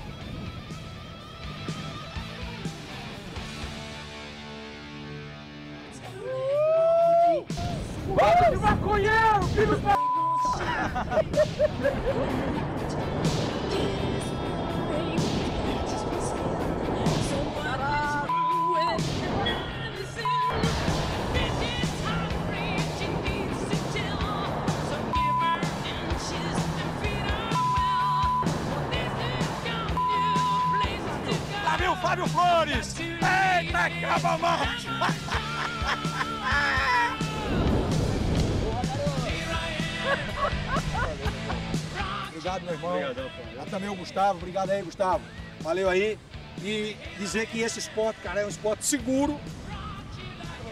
Obrigado 44.70 44.72
aí, 44.72 44.82
Gustavo. 44.82 45.24
Valeu 45.60 45.88
aí. 45.88 46.18
E 46.62 46.96
dizer 47.18 47.46
que 47.46 47.60
esse 47.60 47.78
esporte, 47.78 48.20
cara, 48.20 48.40
é 48.40 48.46
um 48.46 48.48
esporte 48.48 48.84
seguro. 48.84 49.40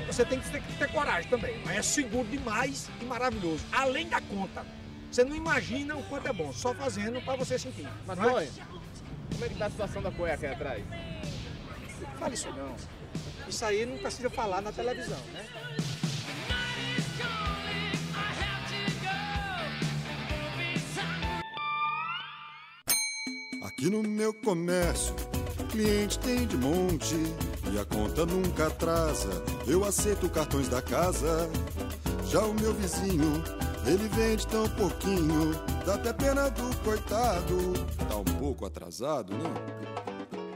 Você 0.06 0.24
tem 0.24 0.40
que 0.40 0.50
ter, 0.50 0.62
ter 0.62 0.92
coragem 0.92 1.28
também. 1.28 1.60
Mas 1.64 1.76
é 1.76 1.82
seguro 1.82 2.26
demais 2.28 2.88
e 3.00 3.04
maravilhoso. 3.04 3.64
Além 3.72 4.08
da 4.08 4.20
conta. 4.20 4.64
Você 5.10 5.24
não 5.24 5.34
imagina 5.34 5.96
o 5.96 6.02
quanto 6.04 6.28
é 6.28 6.32
bom. 6.32 6.52
Só 6.52 6.74
fazendo 6.74 7.20
pra 7.22 7.36
você 7.36 7.58
sentir. 7.58 7.88
Mas, 8.06 8.18
Não 8.18 8.38
é? 8.38 8.48
Como 9.32 9.44
é 9.44 9.48
que 9.48 9.54
tá 9.56 9.66
a 9.66 9.70
situação 9.70 10.02
da 10.02 10.10
cueca 10.10 10.46
aí 10.46 10.52
atrás? 10.52 10.84
Não 12.00 12.18
fale 12.18 12.34
isso 12.34 12.48
não. 12.50 12.76
Isso 13.48 13.64
aí 13.64 13.86
não 13.86 13.98
precisa 13.98 14.30
falar 14.30 14.60
na 14.60 14.72
televisão, 14.72 15.18
né? 15.32 15.44
Aqui 23.78 23.90
no 23.90 24.02
meu 24.02 24.34
comércio, 24.34 25.14
cliente 25.70 26.18
tem 26.18 26.44
de 26.48 26.56
monte 26.56 27.14
e 27.72 27.78
a 27.78 27.84
conta 27.84 28.26
nunca 28.26 28.66
atrasa. 28.66 29.30
Eu 29.68 29.84
aceito 29.84 30.28
cartões 30.28 30.66
da 30.66 30.82
casa. 30.82 31.48
Já 32.26 32.40
o 32.44 32.52
meu 32.54 32.74
vizinho, 32.74 33.40
ele 33.86 34.08
vende 34.08 34.44
tão 34.48 34.68
pouquinho, 34.70 35.52
dá 35.86 35.94
até 35.94 36.12
pena 36.12 36.50
do 36.50 36.76
coitado. 36.78 37.72
Tá 38.08 38.16
um 38.16 38.24
pouco 38.24 38.66
atrasado, 38.66 39.32
né? 39.32 39.48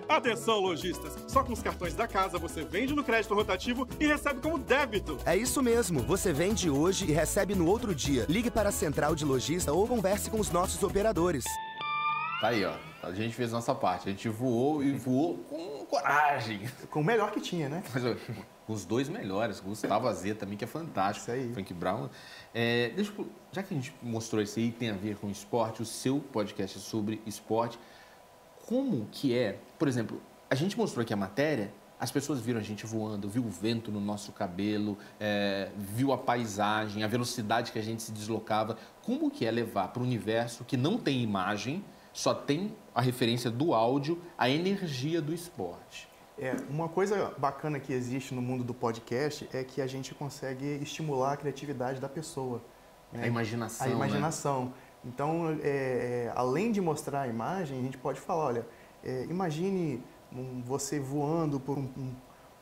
Atenção, 0.09 0.59
lojistas! 0.59 1.17
Só 1.29 1.45
com 1.45 1.53
os 1.53 1.63
cartões 1.63 1.95
da 1.95 2.09
casa 2.09 2.39
você 2.39 2.65
vende 2.65 2.93
no 2.93 3.05
crédito 3.05 3.35
rotativo 3.35 3.87
e 4.01 4.07
recebe 4.09 4.41
como 4.41 4.59
débito. 4.59 5.17
É 5.25 5.37
isso 5.37 5.63
mesmo, 5.63 6.01
você 6.01 6.33
vende 6.33 6.69
hoje 6.69 7.07
e 7.09 7.13
recebe 7.13 7.55
no 7.55 7.69
outro 7.69 7.95
dia. 7.95 8.27
Ligue 8.29 8.51
para 8.51 8.71
a 8.71 8.73
central 8.73 9.15
de 9.15 9.25
lojista 9.25 9.73
ou 9.73 9.87
converse 9.87 10.29
com 10.29 10.41
os 10.41 10.51
nossos 10.51 10.83
operadores. 10.83 11.45
Tá 12.43 12.49
aí, 12.49 12.65
ó. 12.65 12.75
A 13.05 13.13
gente 13.13 13.37
fez 13.37 13.53
nossa 13.53 13.73
parte. 13.73 14.09
A 14.09 14.11
gente 14.11 14.29
voou 14.29 14.83
e 14.83 14.91
voou 14.91 15.39
com 15.49 15.87
coragem. 15.87 16.69
Com 16.91 17.01
o 17.01 17.05
melhor 17.05 17.31
que 17.31 17.41
tinha, 17.41 17.69
né? 17.69 17.85
Mas, 17.95 18.05
ó, 18.05 18.17
os 18.67 18.85
dois 18.85 19.09
melhores. 19.09 19.61
Gustavo 19.61 20.09
Azia 20.09 20.35
também, 20.35 20.59
que 20.59 20.65
é 20.65 20.67
fantástico. 20.67 21.31
Isso 21.31 21.31
aí. 21.31 21.53
Frank 21.53 21.73
Brown. 21.73 22.09
É, 22.53 22.91
deixa 22.97 23.13
já 23.53 23.63
que 23.63 23.73
a 23.73 23.77
gente 23.77 23.95
mostrou 24.03 24.43
isso 24.43 24.59
aí, 24.59 24.73
tem 24.73 24.91
a 24.91 24.95
ver 24.95 25.15
com 25.19 25.31
esporte, 25.31 25.83
o 25.83 25.85
seu 25.85 26.19
podcast 26.19 26.79
é 26.79 26.81
sobre 26.81 27.23
esporte. 27.25 27.79
Como 28.67 29.07
que 29.13 29.39
é, 29.39 29.61
por 29.79 29.87
exemplo, 29.87 30.21
a 30.51 30.57
gente 30.57 30.77
mostrou 30.77 31.05
aqui 31.05 31.13
a 31.13 31.17
matéria, 31.17 31.73
as 32.01 32.11
pessoas 32.11 32.41
viram 32.41 32.59
a 32.59 32.63
gente 32.65 32.85
voando, 32.85 33.29
viu 33.29 33.45
o 33.45 33.51
vento 33.51 33.93
no 33.93 34.01
nosso 34.01 34.33
cabelo, 34.33 34.99
é, 35.21 35.71
viu 35.77 36.13
a 36.13 36.19
paisagem, 36.19 37.05
a 37.05 37.07
velocidade 37.07 37.71
que 37.71 37.79
a 37.79 37.83
gente 37.83 38.03
se 38.03 38.11
deslocava. 38.11 38.77
Como 39.01 39.31
que 39.31 39.47
é 39.47 39.51
levar 39.53 39.89
para 39.93 40.03
o 40.03 40.05
universo 40.05 40.65
que 40.65 40.77
não 40.77 40.99
tem 40.99 41.23
imagem, 41.23 41.85
só 42.13 42.35
tem 42.35 42.75
a 42.95 43.01
referência 43.01 43.51
do 43.51 43.73
áudio, 43.75 44.21
a 44.37 44.49
energia 44.49 45.21
do 45.21 45.33
esporte? 45.33 46.09
É, 46.39 46.57
uma 46.69 46.89
coisa 46.89 47.33
bacana 47.39 47.79
que 47.79 47.93
existe 47.93 48.35
no 48.35 48.43
mundo 48.43 48.65
do 48.65 48.75
podcast 48.75 49.49
é 49.53 49.63
que 49.63 49.81
a 49.81 49.87
gente 49.87 50.15
consegue 50.15 50.65
estimular 50.83 51.33
a 51.33 51.37
criatividade 51.37 52.01
da 52.01 52.09
pessoa. 52.09 52.63
né? 53.13 53.25
A 53.25 53.27
imaginação, 53.27 53.87
A 53.87 53.91
né? 53.91 53.95
imaginação. 53.97 54.73
Então, 55.05 55.59
é, 55.63 56.29
é, 56.29 56.33
além 56.35 56.73
de 56.73 56.81
mostrar 56.81 57.23
a 57.23 57.29
imagem, 57.29 57.79
a 57.79 57.83
gente 57.83 57.99
pode 57.99 58.19
falar, 58.21 58.45
olha, 58.45 58.67
é, 59.05 59.27
imagine 59.29 60.03
um- 60.33 60.63
você 60.63 60.99
voando 60.99 61.61
por 61.61 61.77
um- 61.77 61.91
um- 61.97 62.15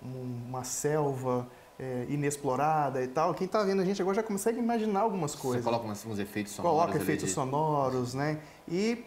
um- 0.02 0.42
uma 0.48 0.64
selva 0.64 1.46
é, 1.78 2.04
inexplorada 2.10 3.02
e 3.02 3.08
tal. 3.08 3.32
Quem 3.32 3.46
está 3.46 3.62
vendo 3.62 3.80
a 3.80 3.84
gente 3.86 4.02
agora 4.02 4.16
já 4.16 4.22
consegue 4.22 4.58
imaginar 4.58 5.00
algumas 5.00 5.34
coisas. 5.34 5.62
Você 5.64 5.70
coloca 5.70 5.86
uns, 5.88 6.04
uns 6.04 6.18
efeitos 6.18 6.52
sonoros. 6.52 6.78
Coloca 6.80 6.98
efeitos 6.98 7.26
de- 7.28 7.32
sonoros, 7.32 8.12
né? 8.12 8.38
E 8.68 9.02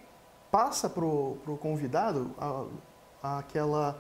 passa 0.54 0.88
para 0.88 1.04
o 1.04 1.58
convidado 1.60 2.30
a, 2.38 2.66
a- 3.24 3.40
aquela 3.40 3.98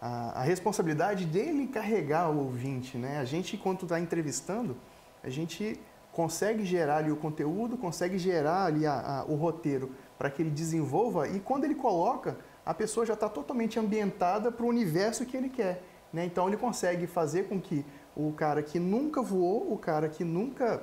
a, 0.00 0.40
a 0.40 0.42
responsabilidade 0.42 1.24
dele 1.24 1.68
carregar 1.68 2.28
o 2.28 2.38
ouvinte, 2.46 2.98
né? 2.98 3.18
A 3.20 3.24
gente, 3.24 3.54
enquanto 3.54 3.84
está 3.84 4.00
entrevistando, 4.00 4.76
a 5.22 5.30
gente 5.30 5.80
consegue 6.10 6.64
gerar 6.64 6.96
ali 6.96 7.12
o 7.12 7.16
conteúdo, 7.16 7.76
consegue 7.76 8.18
gerar 8.18 8.64
ali 8.64 8.84
a- 8.84 9.24
o 9.28 9.36
roteiro 9.36 9.92
para 10.18 10.28
que 10.28 10.42
ele 10.42 10.50
desenvolva 10.50 11.28
e 11.28 11.38
quando 11.38 11.64
ele 11.66 11.76
coloca 11.76 12.36
a 12.66 12.74
pessoa 12.74 13.06
já 13.06 13.14
está 13.14 13.28
totalmente 13.28 13.78
ambientada 13.78 14.50
para 14.50 14.66
o 14.66 14.68
universo 14.68 15.24
que 15.24 15.36
ele 15.36 15.48
quer. 15.48 15.84
Né? 16.12 16.24
Então 16.24 16.48
ele 16.48 16.56
consegue 16.56 17.06
fazer 17.06 17.44
com 17.48 17.60
que 17.60 17.86
o 18.16 18.32
cara 18.32 18.60
que 18.60 18.80
nunca 18.80 19.22
voou, 19.22 19.72
o 19.72 19.78
cara 19.78 20.08
que 20.08 20.24
nunca 20.24 20.82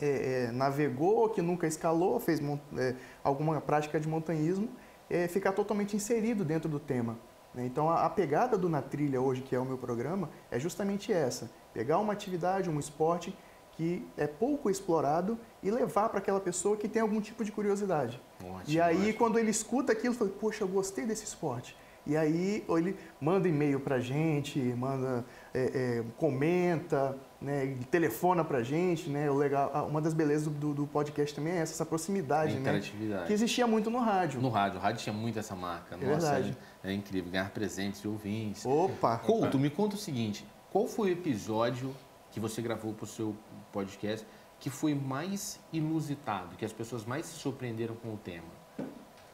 é, 0.00 0.46
é, 0.48 0.52
navegou, 0.52 1.28
que 1.28 1.42
nunca 1.42 1.66
escalou, 1.66 2.18
fez 2.18 2.40
é, 2.76 2.94
alguma 3.22 3.60
prática 3.60 4.00
de 4.00 4.08
montanhismo, 4.08 4.68
é, 5.08 5.28
ficar 5.28 5.52
totalmente 5.52 5.96
inserido 5.96 6.44
dentro 6.44 6.68
do 6.68 6.78
tema. 6.78 7.18
né? 7.54 7.66
Então 7.66 7.90
a, 7.90 8.04
a 8.04 8.10
pegada 8.10 8.56
do 8.56 8.68
Na 8.68 8.80
Trilha 8.80 9.20
hoje, 9.20 9.42
que 9.42 9.54
é 9.54 9.58
o 9.58 9.64
meu 9.64 9.78
programa, 9.78 10.30
é 10.50 10.58
justamente 10.58 11.12
essa: 11.12 11.50
pegar 11.74 11.98
uma 11.98 12.12
atividade, 12.12 12.70
um 12.70 12.78
esporte 12.78 13.36
que 13.72 14.06
é 14.16 14.26
pouco 14.26 14.68
explorado 14.68 15.38
e 15.62 15.70
levar 15.70 16.08
para 16.10 16.18
aquela 16.18 16.40
pessoa 16.40 16.76
que 16.76 16.88
tem 16.88 17.00
algum 17.00 17.20
tipo 17.20 17.44
de 17.44 17.50
curiosidade. 17.50 18.20
Ótimo, 18.38 18.64
e 18.66 18.80
aí, 18.80 18.96
ótimo. 18.96 19.14
quando 19.14 19.38
ele 19.38 19.50
escuta 19.50 19.92
aquilo, 19.92 20.14
fala, 20.14 20.30
poxa, 20.38 20.64
eu 20.64 20.68
gostei 20.68 21.06
desse 21.06 21.24
esporte. 21.24 21.76
E 22.06 22.16
aí, 22.16 22.64
ou 22.66 22.78
ele 22.78 22.96
manda 23.20 23.48
e-mail 23.48 23.80
pra 23.80 23.98
gente, 23.98 24.58
manda, 24.58 25.24
é, 25.54 25.60
é, 25.60 26.04
comenta, 26.16 27.16
né, 27.40 27.62
ele 27.64 27.84
telefona 27.84 28.44
pra 28.44 28.62
gente, 28.62 29.08
né, 29.08 29.30
o 29.30 29.34
legal, 29.34 29.86
uma 29.88 30.00
das 30.00 30.12
belezas 30.12 30.46
do, 30.52 30.74
do- 30.74 30.86
podcast 30.86 31.34
também 31.34 31.54
é 31.54 31.58
essa, 31.58 31.72
essa 31.72 31.86
proximidade, 31.86 32.52
A 32.52 32.54
né, 32.54 32.60
interatividade. 32.60 33.26
que 33.26 33.32
existia 33.32 33.66
muito 33.66 33.88
no 33.90 33.98
rádio. 33.98 34.40
No 34.40 34.50
rádio, 34.50 34.78
o 34.78 34.82
rádio 34.82 35.02
tinha 35.02 35.12
muito 35.14 35.38
essa 35.38 35.56
marca. 35.56 35.94
É 35.94 36.04
Nossa, 36.06 36.32
verdade. 36.32 36.56
é, 36.84 36.90
é 36.90 36.92
incrível, 36.92 37.30
ganhar 37.30 37.50
presentes 37.50 38.02
de 38.02 38.08
ouvintes. 38.08 38.64
Opa! 38.66 39.16
Couto, 39.18 39.58
me 39.58 39.70
conta 39.70 39.94
o 39.96 39.98
seguinte, 39.98 40.44
qual 40.70 40.86
foi 40.86 41.10
o 41.10 41.12
episódio 41.12 41.94
que 42.30 42.38
você 42.38 42.60
gravou 42.60 42.92
para 42.92 43.04
o 43.04 43.08
seu 43.08 43.34
podcast 43.72 44.26
que 44.58 44.68
foi 44.68 44.94
mais 44.94 45.58
inusitado, 45.72 46.54
que 46.56 46.64
as 46.66 46.72
pessoas 46.72 47.04
mais 47.06 47.24
se 47.24 47.38
surpreenderam 47.38 47.94
com 47.94 48.12
o 48.12 48.16
tema? 48.18 48.44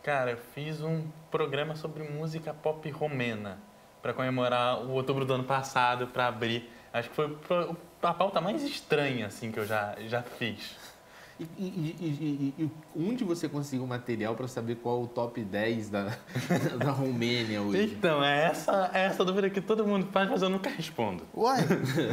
Cara, 0.02 0.30
eu 0.30 0.36
fiz 0.54 0.80
um 0.80 1.02
programa 1.32 1.74
sobre 1.74 2.04
música 2.04 2.54
pop 2.54 2.88
romena 2.90 3.58
para 4.00 4.14
comemorar 4.14 4.80
o 4.84 4.90
outubro 4.92 5.24
do 5.24 5.34
ano 5.34 5.42
passado, 5.42 6.06
para 6.06 6.28
abrir. 6.28 6.70
Acho 6.92 7.10
que 7.10 7.16
foi 7.16 7.28
pro- 7.34 7.76
a 8.06 8.14
pauta 8.14 8.40
mais 8.40 8.62
estranha 8.62 9.26
assim 9.26 9.50
que 9.52 9.58
eu 9.58 9.66
já, 9.66 9.94
já 10.06 10.22
fiz. 10.22 10.76
E, 11.38 11.44
e- 11.58 11.96
e- 12.00 12.54
e- 12.58 12.62
e 12.64 12.70
onde 12.98 13.22
você 13.22 13.46
conseguiu 13.46 13.86
material 13.86 14.34
para 14.34 14.48
saber 14.48 14.76
qual 14.76 15.02
o 15.02 15.06
top 15.06 15.42
10 15.42 15.90
da, 15.90 16.16
da 16.82 16.90
Romênia 16.90 17.60
hoje? 17.60 17.92
Então, 17.94 18.24
é 18.24 18.44
essa, 18.46 18.90
é 18.94 19.04
essa 19.04 19.22
dúvida 19.22 19.50
que 19.50 19.60
todo 19.60 19.86
mundo 19.86 20.06
faz, 20.10 20.30
mas 20.30 20.40
eu 20.40 20.48
nunca 20.48 20.70
respondo. 20.70 21.26
Uai, 21.34 21.58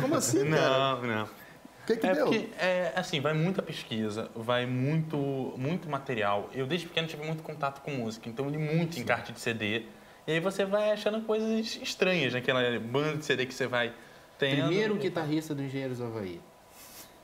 como 0.02 0.16
assim, 0.16 0.44
cara? 0.52 0.78
Não, 0.96 1.02
não. 1.04 1.24
O 1.24 1.86
que 1.86 1.96
que 1.98 2.08
é 2.08 2.14
deu? 2.14 2.26
porque, 2.28 2.50
é, 2.60 2.92
assim, 2.96 3.22
vai 3.22 3.34
muita 3.34 3.62
pesquisa, 3.62 4.30
vai 4.36 4.66
muito, 4.66 5.18
muito 5.58 5.90
material. 5.90 6.50
Eu, 6.54 6.66
desde 6.68 6.88
pequeno, 6.88 7.08
tive 7.08 7.26
muito 7.26 7.44
contato 7.44 7.82
com 7.82 7.92
música, 7.92 8.28
então 8.28 8.44
eu 8.46 8.52
li 8.52 8.58
muito 8.58 9.00
encarte 9.00 9.32
de 9.32 9.40
CD. 9.40 9.86
E 10.28 10.32
aí 10.34 10.40
você 10.42 10.66
vai 10.66 10.92
achando 10.92 11.22
coisas 11.22 11.78
estranhas 11.82 12.34
naquela 12.34 12.62
banda 12.80 13.18
de 13.18 13.26
CD 13.26 13.46
que 13.46 13.54
você 13.54 13.68
vai 13.68 13.94
tendo. 14.38 14.66
Primeiro 14.68 14.96
guitarrista 14.96 15.56
do 15.56 15.64
Engenheiros 15.64 15.98
do 16.00 16.06
Havaí. 16.06 16.42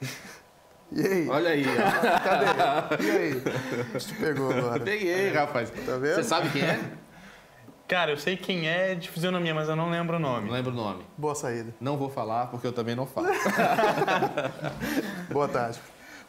E 0.91 1.05
aí? 1.05 1.29
Olha 1.29 1.51
aí. 1.51 1.63
ó. 1.67 2.87
Cadê? 2.87 2.97
E 3.05 3.11
aí? 3.11 3.41
Te 3.99 4.15
pegou 4.15 4.51
agora. 4.51 4.79
Peguei, 4.83 5.31
rapaz. 5.31 5.69
Tá 5.69 5.97
vendo? 5.97 6.15
Você 6.15 6.23
sabe 6.23 6.49
quem 6.49 6.63
é? 6.63 6.79
Cara, 7.87 8.09
eu 8.11 8.17
sei 8.17 8.35
quem 8.35 8.67
é 8.67 8.95
de 8.95 9.07
fisionomia, 9.07 9.53
mas 9.53 9.69
eu 9.69 9.75
não 9.75 9.91
lembro 9.91 10.17
o 10.17 10.19
nome. 10.19 10.47
Não 10.47 10.53
lembro 10.53 10.71
o 10.71 10.75
nome. 10.75 11.05
Boa 11.15 11.35
saída. 11.35 11.75
Não 11.79 11.95
vou 11.95 12.09
falar 12.09 12.47
porque 12.47 12.65
eu 12.65 12.73
também 12.73 12.95
não 12.95 13.05
falo. 13.05 13.27
Boa 15.31 15.47
tarde. 15.47 15.79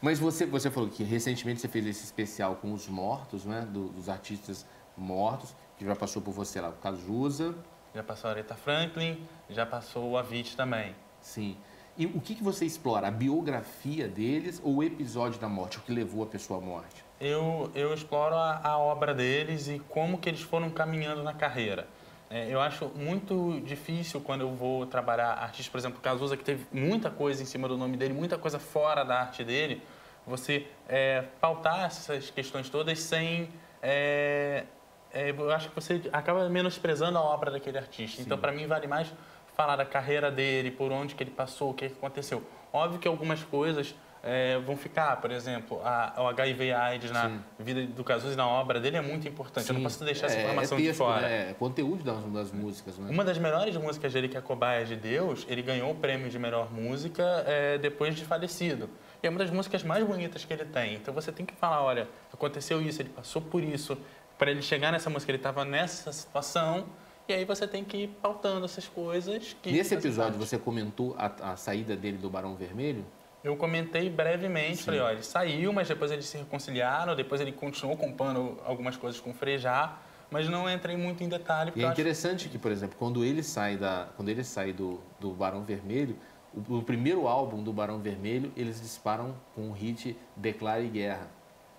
Mas 0.01 0.19
você, 0.19 0.45
você 0.45 0.69
falou 0.69 0.89
que 0.89 1.03
recentemente 1.03 1.61
você 1.61 1.67
fez 1.67 1.85
esse 1.85 2.03
especial 2.03 2.55
com 2.55 2.73
os 2.73 2.87
mortos, 2.87 3.45
né? 3.45 3.67
Do- 3.69 3.89
dos 3.89 4.09
artistas 4.09 4.65
mortos, 4.97 5.55
que 5.77 5.85
já 5.85 5.95
passou 5.95 6.21
por 6.21 6.33
você 6.33 6.59
lá, 6.61 6.69
o 6.69 6.73
Cazuza. 6.73 7.55
Já 7.93 8.03
passou 8.03 8.29
a 8.29 8.31
Aretha 8.33 8.55
Franklin, 8.55 9.27
já 9.49 9.65
passou 9.65 10.11
o 10.11 10.17
Avicii 10.17 10.55
também. 10.55 10.95
Sim. 11.19 11.57
E 11.97 12.05
o 12.05 12.21
que, 12.21 12.35
que 12.35 12.43
você 12.43 12.65
explora? 12.65 13.07
A 13.07 13.11
biografia 13.11 14.07
deles 14.07 14.61
ou 14.63 14.77
o 14.77 14.83
episódio 14.83 15.39
da 15.39 15.49
morte, 15.49 15.77
o 15.77 15.81
que 15.81 15.91
levou 15.91 16.23
a 16.23 16.27
pessoa 16.27 16.59
à 16.59 16.61
morte? 16.61 17.03
eu, 17.21 17.71
eu 17.75 17.93
exploro 17.93 18.35
a, 18.35 18.59
a 18.63 18.77
obra 18.79 19.13
deles 19.13 19.67
e 19.67 19.79
como 19.89 20.17
que 20.17 20.27
eles 20.27 20.41
foram 20.41 20.71
caminhando 20.71 21.21
na 21.21 21.33
carreira. 21.33 21.87
É, 22.29 22.47
eu 22.49 22.59
acho 22.59 22.89
muito 22.95 23.61
difícil 23.63 24.19
quando 24.21 24.41
eu 24.41 24.55
vou 24.55 24.85
trabalhar 24.87 25.33
artistas, 25.33 25.69
por 25.69 25.77
exemplo, 25.77 25.99
Cazuza, 26.01 26.35
que 26.35 26.43
teve 26.43 26.65
muita 26.71 27.11
coisa 27.11 27.43
em 27.43 27.45
cima 27.45 27.67
do 27.67 27.77
nome 27.77 27.95
dele, 27.95 28.13
muita 28.13 28.37
coisa 28.37 28.57
fora 28.57 29.03
da 29.03 29.19
arte 29.19 29.43
dele, 29.43 29.81
você 30.25 30.65
é, 30.87 31.25
pautar 31.39 31.85
essas 31.85 32.31
questões 32.31 32.69
todas 32.69 32.99
sem... 32.99 33.49
é, 33.83 34.63
é, 35.13 35.29
eu 35.31 35.51
acho 35.51 35.69
que 35.69 35.75
você 35.75 36.01
acaba 36.13 36.47
menosprezando 36.49 37.17
a 37.17 37.21
obra 37.21 37.51
daquele 37.51 37.77
artista. 37.77 38.21
Então, 38.21 38.37
para 38.37 38.51
mim, 38.51 38.67
vale 38.67 38.87
mais 38.87 39.13
falar 39.55 39.75
da 39.75 39.85
carreira 39.85 40.31
dele, 40.31 40.71
por 40.71 40.91
onde 40.91 41.13
que 41.15 41.23
ele 41.23 41.31
passou, 41.31 41.71
o 41.71 41.73
que 41.73 41.89
que 41.89 41.95
aconteceu. 41.95 42.41
Óbvio 42.73 42.99
que 42.99 43.07
algumas 43.07 43.43
coisas 43.43 43.93
é, 44.23 44.57
vão 44.59 44.77
ficar, 44.77 45.19
por 45.19 45.29
exemplo, 45.31 45.81
a, 45.83 46.13
o 46.19 46.27
HIV 46.27 46.71
AIDS 46.71 47.11
na 47.11 47.29
Sim. 47.29 47.39
vida 47.59 47.85
do 47.87 48.03
Cazuza 48.03 48.33
e 48.33 48.37
na 48.37 48.47
obra 48.47 48.79
dele 48.79 48.95
é 48.95 49.01
muito 49.01 49.27
importante. 49.27 49.67
Eu 49.67 49.73
não 49.73 49.81
Sim. 49.81 49.83
posso 49.83 50.05
deixar 50.05 50.27
essa 50.27 50.37
É, 50.37 50.43
informação 50.43 50.77
é 50.77 50.81
de 50.81 50.87
texto, 50.87 50.97
fora. 50.99 51.21
né? 51.21 51.49
É 51.49 51.53
conteúdo 51.55 52.03
das, 52.03 52.23
das 52.25 52.51
músicas, 52.51 52.97
né? 52.97 53.09
Uma 53.11 53.25
das 53.25 53.37
melhores 53.37 53.75
músicas 53.75 54.13
dele, 54.13 54.29
que 54.29 54.37
é 54.37 54.39
a 54.39 54.43
Cobaia 54.43 54.85
de 54.85 54.95
Deus, 54.95 55.45
ele 55.49 55.61
ganhou 55.61 55.91
o 55.91 55.95
prêmio 55.95 56.29
de 56.29 56.39
melhor 56.39 56.71
música 56.71 57.23
é, 57.45 57.77
depois 57.77 58.15
de 58.15 58.23
falecido. 58.23 58.89
E 59.21 59.27
é 59.27 59.29
uma 59.29 59.39
das 59.39 59.49
músicas 59.51 59.83
mais 59.83 60.03
bonitas 60.05 60.45
que 60.45 60.53
ele 60.53 60.65
tem. 60.65 60.93
Então 60.95 61.13
você 61.13 61.31
tem 61.31 61.45
que 61.45 61.53
falar, 61.55 61.83
olha, 61.83 62.07
aconteceu 62.33 62.81
isso, 62.81 63.01
ele 63.01 63.09
passou 63.09 63.41
por 63.41 63.61
isso. 63.63 63.97
Para 64.41 64.49
ele 64.49 64.63
chegar 64.63 64.91
nessa 64.91 65.07
música, 65.07 65.31
ele 65.31 65.37
estava 65.37 65.63
nessa 65.63 66.11
situação. 66.11 66.87
E 67.27 67.33
aí 67.33 67.45
você 67.45 67.67
tem 67.67 67.85
que 67.85 67.95
ir 67.95 68.07
pautando 68.07 68.65
essas 68.65 68.87
coisas. 68.87 69.55
Nesse 69.63 69.93
episódio, 69.93 70.39
você 70.39 70.57
comentou 70.57 71.15
a, 71.15 71.51
a 71.51 71.55
saída 71.55 71.95
dele 71.95 72.17
do 72.17 72.27
Barão 72.27 72.55
Vermelho? 72.55 73.05
Eu 73.43 73.55
comentei 73.55 74.09
brevemente, 74.09 74.81
falei, 74.81 74.99
olha, 74.99 75.13
ele 75.13 75.21
saiu, 75.21 75.71
mas 75.71 75.87
depois 75.87 76.09
eles 76.09 76.25
se 76.25 76.39
reconciliaram, 76.39 77.15
depois 77.15 77.39
ele 77.39 77.51
continuou 77.51 77.95
compondo 77.95 78.57
algumas 78.65 78.97
coisas 78.97 79.21
com 79.21 79.29
o 79.29 79.33
Frejá, 79.35 79.99
mas 80.31 80.49
não 80.49 80.67
entrei 80.67 80.97
muito 80.97 81.23
em 81.23 81.29
detalhe, 81.29 81.71
E 81.75 81.81
é 81.81 81.83
eu 81.83 81.89
acho 81.89 82.01
interessante 82.01 82.49
que, 82.49 82.57
por 82.57 82.71
exemplo, 82.71 82.95
quando 82.97 83.23
ele 83.23 83.43
sai, 83.43 83.77
da, 83.77 84.07
quando 84.17 84.29
ele 84.29 84.43
sai 84.43 84.73
do, 84.73 84.99
do 85.19 85.29
Barão 85.33 85.63
Vermelho, 85.63 86.17
o, 86.51 86.77
o 86.77 86.81
primeiro 86.81 87.27
álbum 87.27 87.61
do 87.61 87.71
Barão 87.71 87.99
Vermelho, 87.99 88.51
eles 88.57 88.81
disparam 88.81 89.35
com 89.53 89.69
o 89.69 89.71
hit 89.71 90.17
Declare 90.35 90.87
Guerra. 90.87 91.27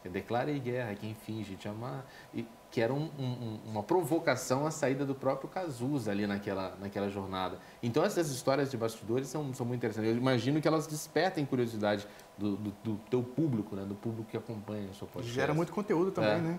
É 0.05 0.09
Declare 0.09 0.59
Guerra, 0.59 0.95
quem 0.95 1.15
finge 1.15 1.55
te 1.57 1.69
amar. 1.69 2.05
E, 2.35 2.47
que 2.71 2.81
era 2.81 2.93
um- 2.93 3.11
um- 3.19 3.59
uma 3.67 3.83
provocação 3.83 4.67
à 4.67 4.71
saída 4.71 5.05
do 5.05 5.15
próprio 5.15 5.47
Cazuza 5.49 6.11
ali 6.11 6.27
naquela, 6.27 6.75
naquela 6.81 7.11
jornada. 7.11 7.59
Então, 7.83 8.03
essas 8.03 8.31
histórias 8.31 8.71
de 8.71 8.79
bastidores 8.79 9.29
são, 9.29 9.53
são 9.53 9.67
muito 9.67 9.81
interessantes. 9.81 10.11
Eu 10.11 10.17
imagino 10.17 10.59
que 10.61 10.67
elas 10.67 10.87
despertem 10.87 11.45
curiosidade 11.45 12.07
do, 12.38 12.57
do, 12.57 12.71
do 12.83 12.95
teu 13.11 13.23
público, 13.23 13.77
né? 13.77 13.85
do 13.85 13.95
público 13.95 14.31
que 14.31 14.37
acompanha 14.38 14.88
a 14.91 14.95
sua 14.95 15.07
podcast. 15.07 15.35
Gera 15.35 15.53
muito 15.53 15.71
conteúdo 15.71 16.11
também, 16.12 16.31
É. 16.33 16.38
né? 16.38 16.59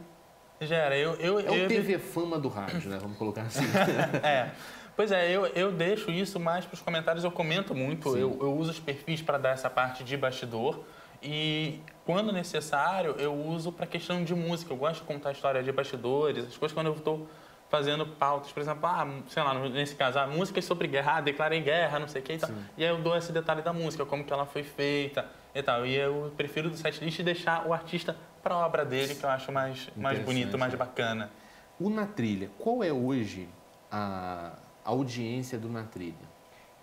Gera, 0.62 0.95
eu... 0.95 1.15
eu, 1.15 1.39
É 1.39 1.49
o 1.49 1.56
eu 1.56 1.67
TV 1.67 1.97
fama 1.97 2.38
do 2.39 2.47
rádio, 2.47 2.89
né? 2.91 2.99
Vamos 3.01 3.17
colocar 3.17 3.41
assim. 3.41 3.65
é. 4.23 4.51
Pois 4.95 5.12
é, 5.12 5.32
eu, 5.36 5.47
eu 5.47 5.71
deixo 5.71 6.12
isso 6.12 6.39
mais 6.39 6.63
para 6.63 6.75
os 6.75 6.82
comentários, 6.82 7.23
eu 7.23 7.32
comento 7.32 7.73
muito, 7.73 8.12
Sim. 8.12 8.19
eu, 8.19 8.38
eu 8.39 8.53
uso 8.56 8.69
os 8.69 8.79
perfis 8.79 9.19
para 9.23 9.39
dar 9.39 9.49
essa 9.49 9.67
parte 9.67 10.03
de 10.03 10.15
bastidor 10.15 10.84
e 11.23 11.79
quando 12.05 12.31
necessário 12.31 13.15
eu 13.17 13.33
uso 13.33 13.71
para 13.71 13.85
questão 13.85 14.23
de 14.23 14.35
música. 14.35 14.73
Eu 14.73 14.77
gosto 14.77 15.01
de 15.01 15.07
contar 15.07 15.31
história 15.31 15.63
de 15.63 15.71
bastidores, 15.71 16.45
as 16.45 16.57
coisas 16.57 16.73
quando 16.73 16.87
eu 16.87 16.93
estou 16.93 17.27
fazendo 17.69 18.05
pautas, 18.05 18.51
por 18.51 18.59
exemplo, 18.59 18.85
ah, 18.85 19.07
sei 19.27 19.41
lá, 19.41 19.53
nesse 19.67 19.95
caso, 19.95 20.19
ah, 20.19 20.27
músicas 20.27 20.63
sobre 20.63 20.87
guerra, 20.87 21.17
ah, 21.17 21.21
declarei 21.21 21.59
guerra, 21.59 21.97
não 21.97 22.07
sei 22.07 22.21
o 22.21 22.23
que 22.23 22.33
e 22.33 22.37
tal. 22.37 22.51
E 22.77 22.83
aí 22.83 22.89
eu 22.91 23.01
dou 23.01 23.17
esse 23.17 23.31
detalhe 23.31 23.63
da 23.63 23.73
música, 23.73 24.05
como 24.05 24.23
que 24.23 24.31
ela 24.31 24.45
foi 24.45 24.61
feita 24.61 25.25
e 25.55 25.63
tal. 25.63 25.83
E 25.83 25.95
eu 25.95 26.31
prefiro 26.37 26.69
do 26.69 26.77
setlist 26.77 27.19
deixar 27.23 27.65
o 27.65 27.73
artista 27.73 28.15
para 28.43 28.53
a 28.53 28.65
obra 28.65 28.85
dele, 28.85 29.15
que 29.15 29.23
eu 29.23 29.29
acho 29.29 29.51
mais, 29.51 29.89
mais 29.95 30.19
bonito, 30.19 30.55
mais 30.55 30.75
bacana. 30.75 31.31
O 31.79 31.89
Na 31.89 32.05
Trilha, 32.05 32.51
qual 32.59 32.83
é 32.83 32.93
hoje 32.93 33.49
a 33.91 34.51
audiência 34.83 35.57
do 35.57 35.67
Na 35.67 35.83
Trilha? 35.83 36.33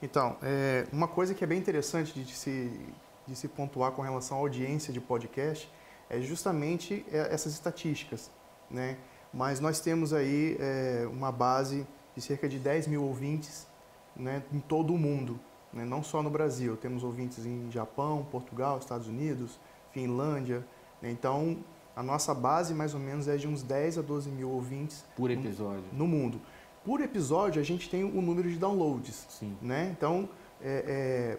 Então, 0.03 0.39
é, 0.43 0.87
uma 0.93 1.07
coisa 1.07 1.35
que 1.35 1.45
é 1.45 1.47
bem 1.47 1.59
interessante 1.59 2.19
de 2.19 2.33
se, 2.33 2.81
de 3.31 3.37
se 3.37 3.47
pontuar 3.47 3.93
com 3.93 4.03
relação 4.03 4.37
à 4.39 4.41
audiência 4.41 4.93
de 4.93 5.01
podcast 5.01 5.71
é 6.11 6.21
justamente 6.21 7.07
é, 7.13 7.33
essas 7.33 7.53
estatísticas, 7.53 8.29
né? 8.69 8.99
Mas 9.33 9.61
nós 9.61 9.79
temos 9.79 10.13
aí 10.13 10.57
é, 10.59 11.09
uma 11.09 11.31
base 11.31 11.87
de 12.17 12.21
cerca 12.21 12.49
de 12.49 12.59
10 12.59 12.89
mil 12.89 13.05
ouvintes 13.05 13.65
né, 14.17 14.43
em 14.53 14.59
todo 14.59 14.93
o 14.93 14.99
mundo, 14.99 15.39
né? 15.73 15.85
não 15.85 16.03
só 16.03 16.21
no 16.21 16.29
Brasil. 16.29 16.77
Temos 16.77 17.05
ouvintes 17.05 17.47
em 17.47 17.71
Japão, 17.71 18.27
Portugal, 18.29 18.79
Estados 18.79 19.07
Unidos, 19.07 19.61
Finlândia. 19.93 20.67
né? 21.01 21.13
Então, 21.13 21.59
a 21.95 22.03
nossa 22.03 22.35
base 22.35 22.75
mais 22.75 22.93
ou 22.93 22.99
menos 22.99 23.29
é 23.29 23.37
de 23.37 23.47
uns 23.47 23.63
10 23.63 23.99
a 23.99 24.03
12 24.03 24.31
mil 24.31 24.51
ouvintes 24.51 25.05
Por 25.17 25.31
episódio. 25.31 25.85
no 25.93 26.09
mundo. 26.09 26.41
Por 26.85 27.01
episódio, 27.01 27.61
a 27.61 27.65
gente 27.65 27.89
tem 27.89 28.03
o 28.03 28.21
número 28.21 28.51
de 28.51 28.57
downloads. 28.57 29.27
Sim. 29.29 29.57
Né? 29.63 29.95
Então, 29.97 30.29
é, 30.61 31.39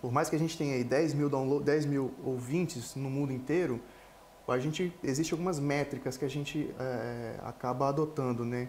por 0.00 0.12
mais 0.12 0.28
que 0.30 0.36
a 0.36 0.38
gente 0.38 0.56
tenha 0.56 0.74
aí 0.74 0.84
10 0.84 1.14
mil, 1.14 1.28
download, 1.28 1.64
10 1.64 1.86
mil 1.86 2.12
ouvintes 2.24 2.94
no 2.94 3.10
mundo 3.10 3.32
inteiro, 3.32 3.80
a 4.46 4.58
gente 4.58 4.92
existe 5.04 5.34
algumas 5.34 5.58
métricas 5.58 6.16
que 6.16 6.24
a 6.24 6.28
gente 6.28 6.70
é, 6.78 7.38
acaba 7.42 7.88
adotando, 7.88 8.44
né? 8.44 8.68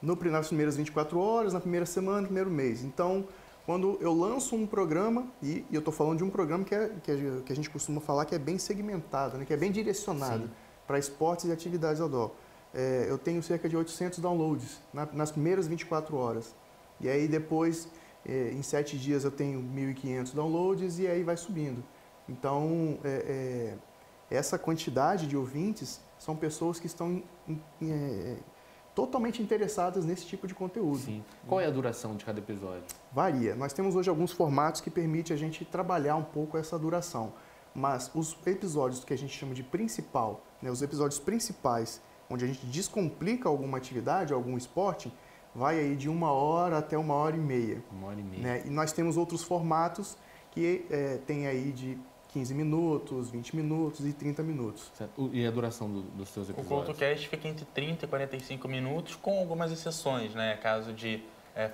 No, 0.00 0.14
nas 0.30 0.46
primeiras 0.46 0.76
24 0.76 1.18
horas, 1.18 1.52
na 1.52 1.60
primeira 1.60 1.84
semana, 1.84 2.20
no 2.20 2.26
primeiro 2.26 2.48
mês. 2.50 2.84
Então, 2.84 3.26
quando 3.66 3.98
eu 4.00 4.14
lanço 4.14 4.54
um 4.54 4.66
programa, 4.66 5.26
e, 5.42 5.64
e 5.68 5.74
eu 5.74 5.80
estou 5.80 5.92
falando 5.92 6.18
de 6.18 6.24
um 6.24 6.30
programa 6.30 6.64
que, 6.64 6.74
é, 6.74 6.90
que, 7.02 7.10
a, 7.10 7.16
que 7.44 7.52
a 7.52 7.56
gente 7.56 7.68
costuma 7.68 8.00
falar 8.00 8.24
que 8.24 8.34
é 8.34 8.38
bem 8.38 8.56
segmentado, 8.56 9.36
né? 9.36 9.44
que 9.44 9.52
é 9.52 9.56
bem 9.56 9.70
direcionado 9.72 10.44
para 10.86 10.98
esportes 10.98 11.44
e 11.46 11.52
atividades 11.52 12.00
outdoor. 12.00 12.30
É, 12.72 13.06
eu 13.08 13.18
tenho 13.18 13.42
cerca 13.42 13.68
de 13.68 13.76
800 13.76 14.20
downloads 14.20 14.80
na- 14.94 15.08
nas 15.12 15.32
primeiras 15.32 15.66
24 15.66 16.16
horas. 16.16 16.54
E 17.00 17.08
aí 17.08 17.26
depois, 17.26 17.88
é, 18.26 18.50
em 18.52 18.62
7 18.62 18.98
dias, 18.98 19.24
eu 19.24 19.30
tenho 19.30 19.60
1.500 19.60 20.34
downloads 20.34 20.98
e 20.98 21.06
aí 21.06 21.22
vai 21.22 21.36
subindo. 21.36 21.82
Então, 22.28 22.98
é, 23.02 23.76
é, 24.30 24.36
essa 24.36 24.58
quantidade 24.58 25.26
de 25.26 25.36
ouvintes 25.36 26.00
são 26.18 26.36
pessoas 26.36 26.78
que 26.78 26.86
estão 26.86 27.22
é, 27.82 28.36
totalmente 28.94 29.42
interessadas 29.42 30.04
nesse 30.04 30.26
tipo 30.26 30.46
de 30.46 30.54
conteúdo. 30.54 30.98
Sim. 30.98 31.24
Qual 31.46 31.60
é 31.60 31.66
a 31.66 31.70
duração 31.70 32.16
de 32.16 32.24
cada 32.24 32.38
episódio? 32.38 32.84
Varia. 33.12 33.54
Nós 33.54 33.72
temos 33.72 33.96
hoje 33.96 34.10
alguns 34.10 34.32
formatos 34.32 34.80
que 34.80 34.90
permitem 34.90 35.34
a 35.34 35.38
gente 35.38 35.64
trabalhar 35.64 36.16
um 36.16 36.24
pouco 36.24 36.58
essa 36.58 36.78
duração. 36.78 37.32
Mas 37.74 38.10
os 38.14 38.36
episódios 38.46 39.04
que 39.04 39.14
a 39.14 39.18
gente 39.18 39.36
chama 39.36 39.54
de 39.54 39.62
principal, 39.62 40.44
né, 40.60 40.70
os 40.70 40.82
episódios 40.82 41.18
principais, 41.18 42.00
onde 42.28 42.44
a 42.44 42.48
gente 42.48 42.66
descomplica 42.66 43.48
alguma 43.48 43.78
atividade, 43.78 44.32
algum 44.32 44.56
esporte, 44.56 45.12
vai 45.54 45.78
aí 45.78 45.96
de 45.96 46.08
uma 46.08 46.30
hora 46.32 46.78
até 46.78 46.96
uma 46.96 47.14
hora 47.14 47.36
e 47.36 47.40
meia. 47.40 47.82
Uma 47.90 48.08
hora 48.08 48.20
e 48.20 48.22
meia. 48.22 48.42
né? 48.42 48.62
E 48.66 48.70
nós 48.70 48.92
temos 48.92 49.16
outros 49.16 49.42
formatos 49.42 50.16
que 50.52 50.84
eh, 50.90 51.18
tem 51.26 51.46
aí 51.46 51.72
de 51.72 51.96
15 52.28 52.54
minutos, 52.54 53.30
20 53.30 53.56
minutos 53.56 54.06
e 54.06 54.12
30 54.12 54.42
minutos. 54.42 54.90
Certo. 54.94 55.20
O- 55.24 55.30
E 55.34 55.44
a 55.46 55.50
duração 55.50 55.90
do- 55.90 56.02
dos 56.02 56.28
seus 56.28 56.48
O 56.48 56.52
episódios? 56.52 56.86
CoutoCast 56.86 57.28
fica 57.28 57.48
entre 57.48 57.64
30 57.66 58.04
e 58.04 58.08
45 58.08 58.68
minutos, 58.68 59.16
com 59.16 59.38
algumas 59.38 59.72
exceções, 59.72 60.34
né? 60.34 60.56
Caso 60.62 60.92
de... 60.92 61.22
é, 61.56 61.68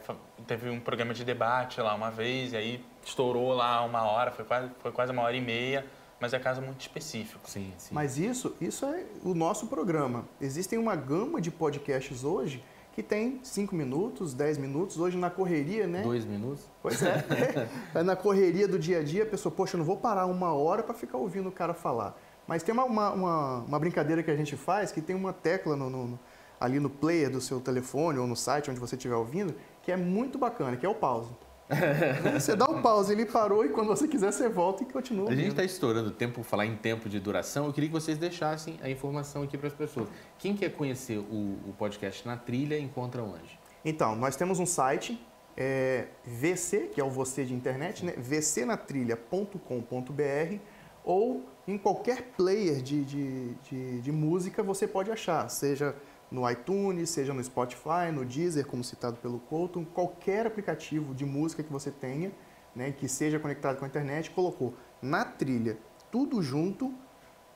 teve 0.46 0.70
um 0.70 0.80
programa 0.80 1.12
de 1.12 1.24
debate 1.24 1.80
lá 1.80 1.94
uma 1.94 2.10
vez, 2.10 2.52
e 2.54 2.56
aí 2.56 2.84
estourou 3.04 3.52
lá 3.52 3.82
uma 3.84 4.02
hora, 4.04 4.30
foi 4.32 4.44
quase, 4.46 4.70
foi 4.78 4.90
quase 4.92 5.12
uma 5.12 5.22
hora 5.22 5.36
e 5.36 5.40
meia, 5.42 5.84
mas 6.18 6.32
é 6.32 6.38
caso 6.38 6.62
muito 6.62 6.80
específico. 6.80 7.48
Sim, 7.48 7.70
sim. 7.76 7.94
Mas 7.94 8.16
isso, 8.16 8.56
isso 8.58 8.86
é 8.86 9.04
o 9.22 9.34
nosso 9.34 9.66
programa. 9.66 10.24
Existem 10.40 10.78
uma 10.78 10.96
gama 10.96 11.38
de 11.42 11.50
podcasts 11.50 12.24
hoje 12.24 12.64
que 12.96 13.02
tem 13.02 13.38
5 13.42 13.76
minutos, 13.76 14.32
10 14.32 14.56
minutos. 14.56 14.98
Hoje 14.98 15.18
na 15.18 15.28
correria, 15.28 15.86
né? 15.86 16.00
Dois 16.00 16.24
minutos? 16.24 16.64
Pois 16.82 17.02
é. 17.02 17.22
é. 17.94 18.02
Na 18.02 18.16
correria 18.16 18.66
do 18.66 18.78
dia 18.78 19.00
a 19.00 19.02
dia, 19.02 19.24
a 19.24 19.26
pessoa, 19.26 19.54
poxa, 19.54 19.76
eu 19.76 19.78
não 19.80 19.84
vou 19.84 19.98
parar 19.98 20.24
uma 20.24 20.54
hora 20.54 20.82
para 20.82 20.94
ficar 20.94 21.18
ouvindo 21.18 21.50
o 21.50 21.52
cara 21.52 21.74
falar. 21.74 22.18
Mas 22.46 22.62
tem 22.62 22.72
uma, 22.72 22.84
uma, 22.84 23.10
uma, 23.12 23.58
uma 23.58 23.78
brincadeira 23.78 24.22
que 24.22 24.30
a 24.30 24.34
gente 24.34 24.56
faz 24.56 24.92
que 24.92 25.02
tem 25.02 25.14
uma 25.14 25.30
tecla 25.30 25.76
no, 25.76 25.90
no- 25.90 26.18
ali 26.58 26.80
no 26.80 26.88
player 26.88 27.28
do 27.30 27.38
seu 27.38 27.60
telefone 27.60 28.18
ou 28.18 28.26
no 28.26 28.34
site 28.34 28.70
onde 28.70 28.80
você 28.80 28.96
estiver 28.96 29.14
ouvindo, 29.16 29.54
que 29.82 29.92
é 29.92 29.96
muito 29.96 30.38
bacana, 30.38 30.74
que 30.74 30.86
é 30.86 30.88
o 30.88 30.94
pause. 30.94 31.28
você 32.32 32.54
dá 32.54 32.66
o 32.66 32.80
pause, 32.80 33.12
ele 33.12 33.26
parou 33.26 33.64
e 33.64 33.70
quando 33.70 33.88
você 33.88 34.06
quiser 34.06 34.32
você 34.32 34.48
volta 34.48 34.84
e 34.84 34.86
continua 34.86 35.28
A 35.28 35.34
gente 35.34 35.48
está 35.48 35.64
estourando 35.64 36.10
o 36.10 36.12
tempo, 36.12 36.42
falar 36.42 36.66
em 36.66 36.76
tempo 36.76 37.08
de 37.08 37.18
duração. 37.18 37.66
Eu 37.66 37.72
queria 37.72 37.88
que 37.88 37.94
vocês 37.94 38.18
deixassem 38.18 38.78
a 38.82 38.88
informação 38.88 39.42
aqui 39.42 39.58
para 39.58 39.66
as 39.68 39.74
pessoas. 39.74 40.08
Quem 40.38 40.54
quer 40.54 40.70
conhecer 40.70 41.18
o, 41.18 41.58
o 41.68 41.74
podcast 41.76 42.24
na 42.26 42.36
trilha, 42.36 42.78
encontra 42.78 43.22
onde? 43.22 43.58
Então, 43.84 44.14
nós 44.14 44.36
temos 44.36 44.60
um 44.60 44.66
site, 44.66 45.20
é, 45.56 46.06
VC, 46.24 46.90
que 46.92 47.00
é 47.00 47.04
o 47.04 47.10
você 47.10 47.44
de 47.44 47.54
internet, 47.54 48.04
né? 48.04 48.14
vcnatrilha.com.br 48.16 50.58
ou 51.04 51.44
em 51.66 51.78
qualquer 51.78 52.32
player 52.36 52.82
de, 52.82 53.04
de, 53.04 53.54
de, 53.54 54.00
de 54.00 54.12
música 54.12 54.62
você 54.62 54.86
pode 54.86 55.10
achar, 55.10 55.48
seja 55.48 55.96
no 56.30 56.48
iTunes, 56.50 57.10
seja 57.10 57.32
no 57.32 57.42
Spotify, 57.42 58.10
no 58.12 58.24
Deezer, 58.24 58.66
como 58.66 58.82
citado 58.82 59.16
pelo 59.16 59.38
Colton, 59.38 59.84
qualquer 59.84 60.46
aplicativo 60.46 61.14
de 61.14 61.24
música 61.24 61.62
que 61.62 61.72
você 61.72 61.90
tenha, 61.90 62.32
né, 62.74 62.92
que 62.92 63.08
seja 63.08 63.38
conectado 63.38 63.78
com 63.78 63.84
a 63.84 63.88
internet, 63.88 64.30
colocou 64.30 64.74
na 65.00 65.24
trilha, 65.24 65.78
tudo 66.10 66.42
junto, 66.42 66.92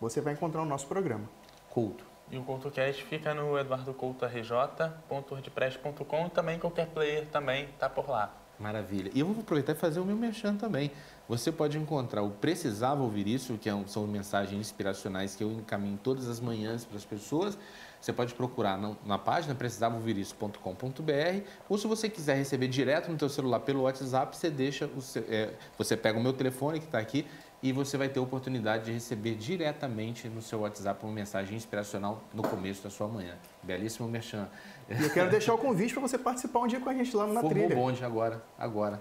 você 0.01 0.21
vai 0.21 0.35
encontrar 0.35 0.63
o 0.63 0.67
nosso 0.67 0.87
programa. 0.87 1.29
Couto. 1.69 2.09
E 2.31 2.39
o 2.39 2.45
CoutoCast 2.45 3.03
fica 3.05 3.35
no 3.35 3.59
eduardocoutorj.wordpress.com 3.59 6.27
e 6.27 6.31
também 6.31 6.61
qualquer 6.61 6.87
player 6.87 7.27
também 7.27 7.69
tá 7.79 7.89
por 7.89 8.09
lá. 8.09 8.33
Maravilha. 8.61 9.11
E 9.15 9.21
eu 9.21 9.27
vou 9.27 9.41
aproveitar 9.41 9.73
e 9.73 9.75
fazer 9.75 10.01
o 10.01 10.05
meu 10.05 10.17
merchan 10.17 10.55
também. 10.55 10.91
Você 11.27 11.51
pode 11.51 11.79
encontrar 11.79 12.23
o 12.23 12.31
Precisava 12.31 13.03
Ouvir 13.03 13.27
Isso, 13.27 13.57
que 13.57 13.71
é 13.71 13.85
são 13.87 14.07
mensagens 14.07 14.61
inspiracionais 14.61 15.35
que 15.35 15.43
eu 15.43 15.51
encaminho 15.51 15.99
todas 16.03 16.29
as 16.29 16.41
manhãs 16.41 16.85
para 16.85 16.99
as 16.99 17.05
pessoas. 17.05 17.59
Você 18.01 18.13
pode 18.13 18.33
procurar 18.35 18.79
na, 18.79 18.93
na 19.05 19.19
página 19.19 19.55
precisavaouvirisso.com.br 19.55 21.45
ou 21.69 21.77
se 21.79 21.87
você 21.87 22.09
quiser 22.09 22.35
receber 22.37 22.69
direto 22.69 23.11
no 23.11 23.17
teu 23.19 23.29
celular 23.29 23.61
pelo 23.61 23.83
WhatsApp, 23.83 24.37
você 24.37 24.49
deixa 24.51 24.87
o 24.87 25.01
seu- 25.03 25.25
é, 25.29 25.51
você 25.77 25.97
pega 25.97 26.19
o 26.19 26.23
meu 26.23 26.33
telefone 26.33 26.79
que 26.81 26.87
está 26.87 26.99
aqui 26.99 27.27
e 27.63 27.73
você 27.73 27.99
vai 27.99 28.09
ter 28.09 28.19
a 28.19 28.23
oportunidade 28.23 28.87
de 28.87 28.93
receber 28.93 29.35
diretamente 29.35 30.29
no 30.29 30.41
seu 30.41 30.61
WhatsApp 30.61 31.05
uma 31.05 31.13
mensagem 31.13 31.55
inspiracional 31.57 32.23
no 32.33 32.43
começo 32.43 32.83
da 32.83 32.89
sua 32.89 33.07
manhã. 33.07 33.35
Belíssimo 33.63 34.09
merchan. 34.09 34.49
E 34.89 35.03
eu 35.03 35.11
quero 35.11 35.29
deixar 35.31 35.53
o 35.53 35.59
convite 35.59 35.93
para 35.93 36.01
você 36.01 36.17
participar 36.17 36.61
um 36.61 36.67
dia 36.67 36.81
com 36.81 36.89
a 36.89 36.95
gente 36.95 37.15
lá 37.15 37.27
na 37.27 37.43
Formou 37.43 37.51
trilha. 37.51 37.75
bonde 37.77 38.03
agora, 38.03 38.43
agora. 38.59 38.99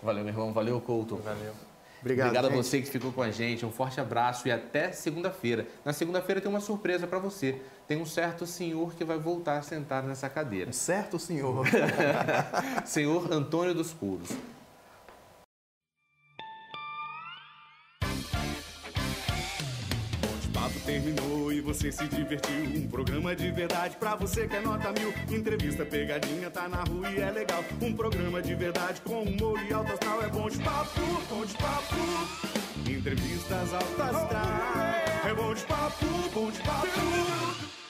Valeu, 0.00 0.22
meu 0.22 0.32
irmão. 0.32 0.52
Valeu, 0.52 0.80
Couto. 0.80 1.16
Valeu. 1.16 1.52
Obrigado, 2.00 2.36
a 2.36 2.42
gente. 2.42 2.52
você 2.54 2.80
que 2.80 2.88
ficou 2.88 3.12
com 3.12 3.22
a 3.22 3.30
gente. 3.30 3.64
Um 3.66 3.70
forte 3.70 4.00
abraço 4.00 4.46
e 4.48 4.52
até 4.52 4.92
segunda-feira. 4.92 5.66
Na 5.84 5.92
segunda-feira 5.92 6.40
tem 6.40 6.50
uma 6.50 6.60
surpresa 6.60 7.06
para 7.06 7.18
você. 7.18 7.60
Tem 7.86 8.00
um 8.00 8.06
certo 8.06 8.46
senhor 8.46 8.94
que 8.94 9.04
vai 9.04 9.18
voltar 9.18 9.58
a 9.58 9.62
sentar 9.62 10.02
nessa 10.02 10.28
cadeira. 10.28 10.72
Certo, 10.72 11.18
senhor. 11.18 11.66
senhor 12.84 13.32
Antônio 13.32 13.74
dos 13.74 13.92
Couros. 13.92 14.30
Você 21.68 21.92
se 21.92 22.08
divertiu. 22.08 22.64
Um 22.76 22.88
programa 22.88 23.36
de 23.36 23.50
verdade 23.50 23.94
pra 23.98 24.14
você 24.14 24.48
que 24.48 24.56
é 24.56 24.60
nota 24.60 24.90
mil. 24.90 25.12
Entrevista 25.30 25.84
pegadinha, 25.84 26.50
tá 26.50 26.66
na 26.66 26.82
rua 26.82 27.10
e 27.10 27.20
é 27.20 27.30
legal. 27.30 27.62
Um 27.82 27.94
programa 27.94 28.40
de 28.40 28.54
verdade 28.54 29.02
com 29.02 29.22
humor 29.22 29.60
e 29.68 29.72
alto 29.74 29.92
astral. 29.92 30.22
É 30.22 30.28
bom 30.28 30.48
de 30.48 30.58
papo, 30.60 31.00
bom 31.28 31.44
de 31.44 31.54
papo. 31.58 32.90
Entrevistas 32.90 33.74
altas 33.74 34.16
astral. 34.16 34.46
É 35.28 35.34
bom 35.34 35.52
de 35.52 35.62
papo, 35.64 36.06
bom 36.32 36.50
de 36.50 36.58
papo. 36.62 37.87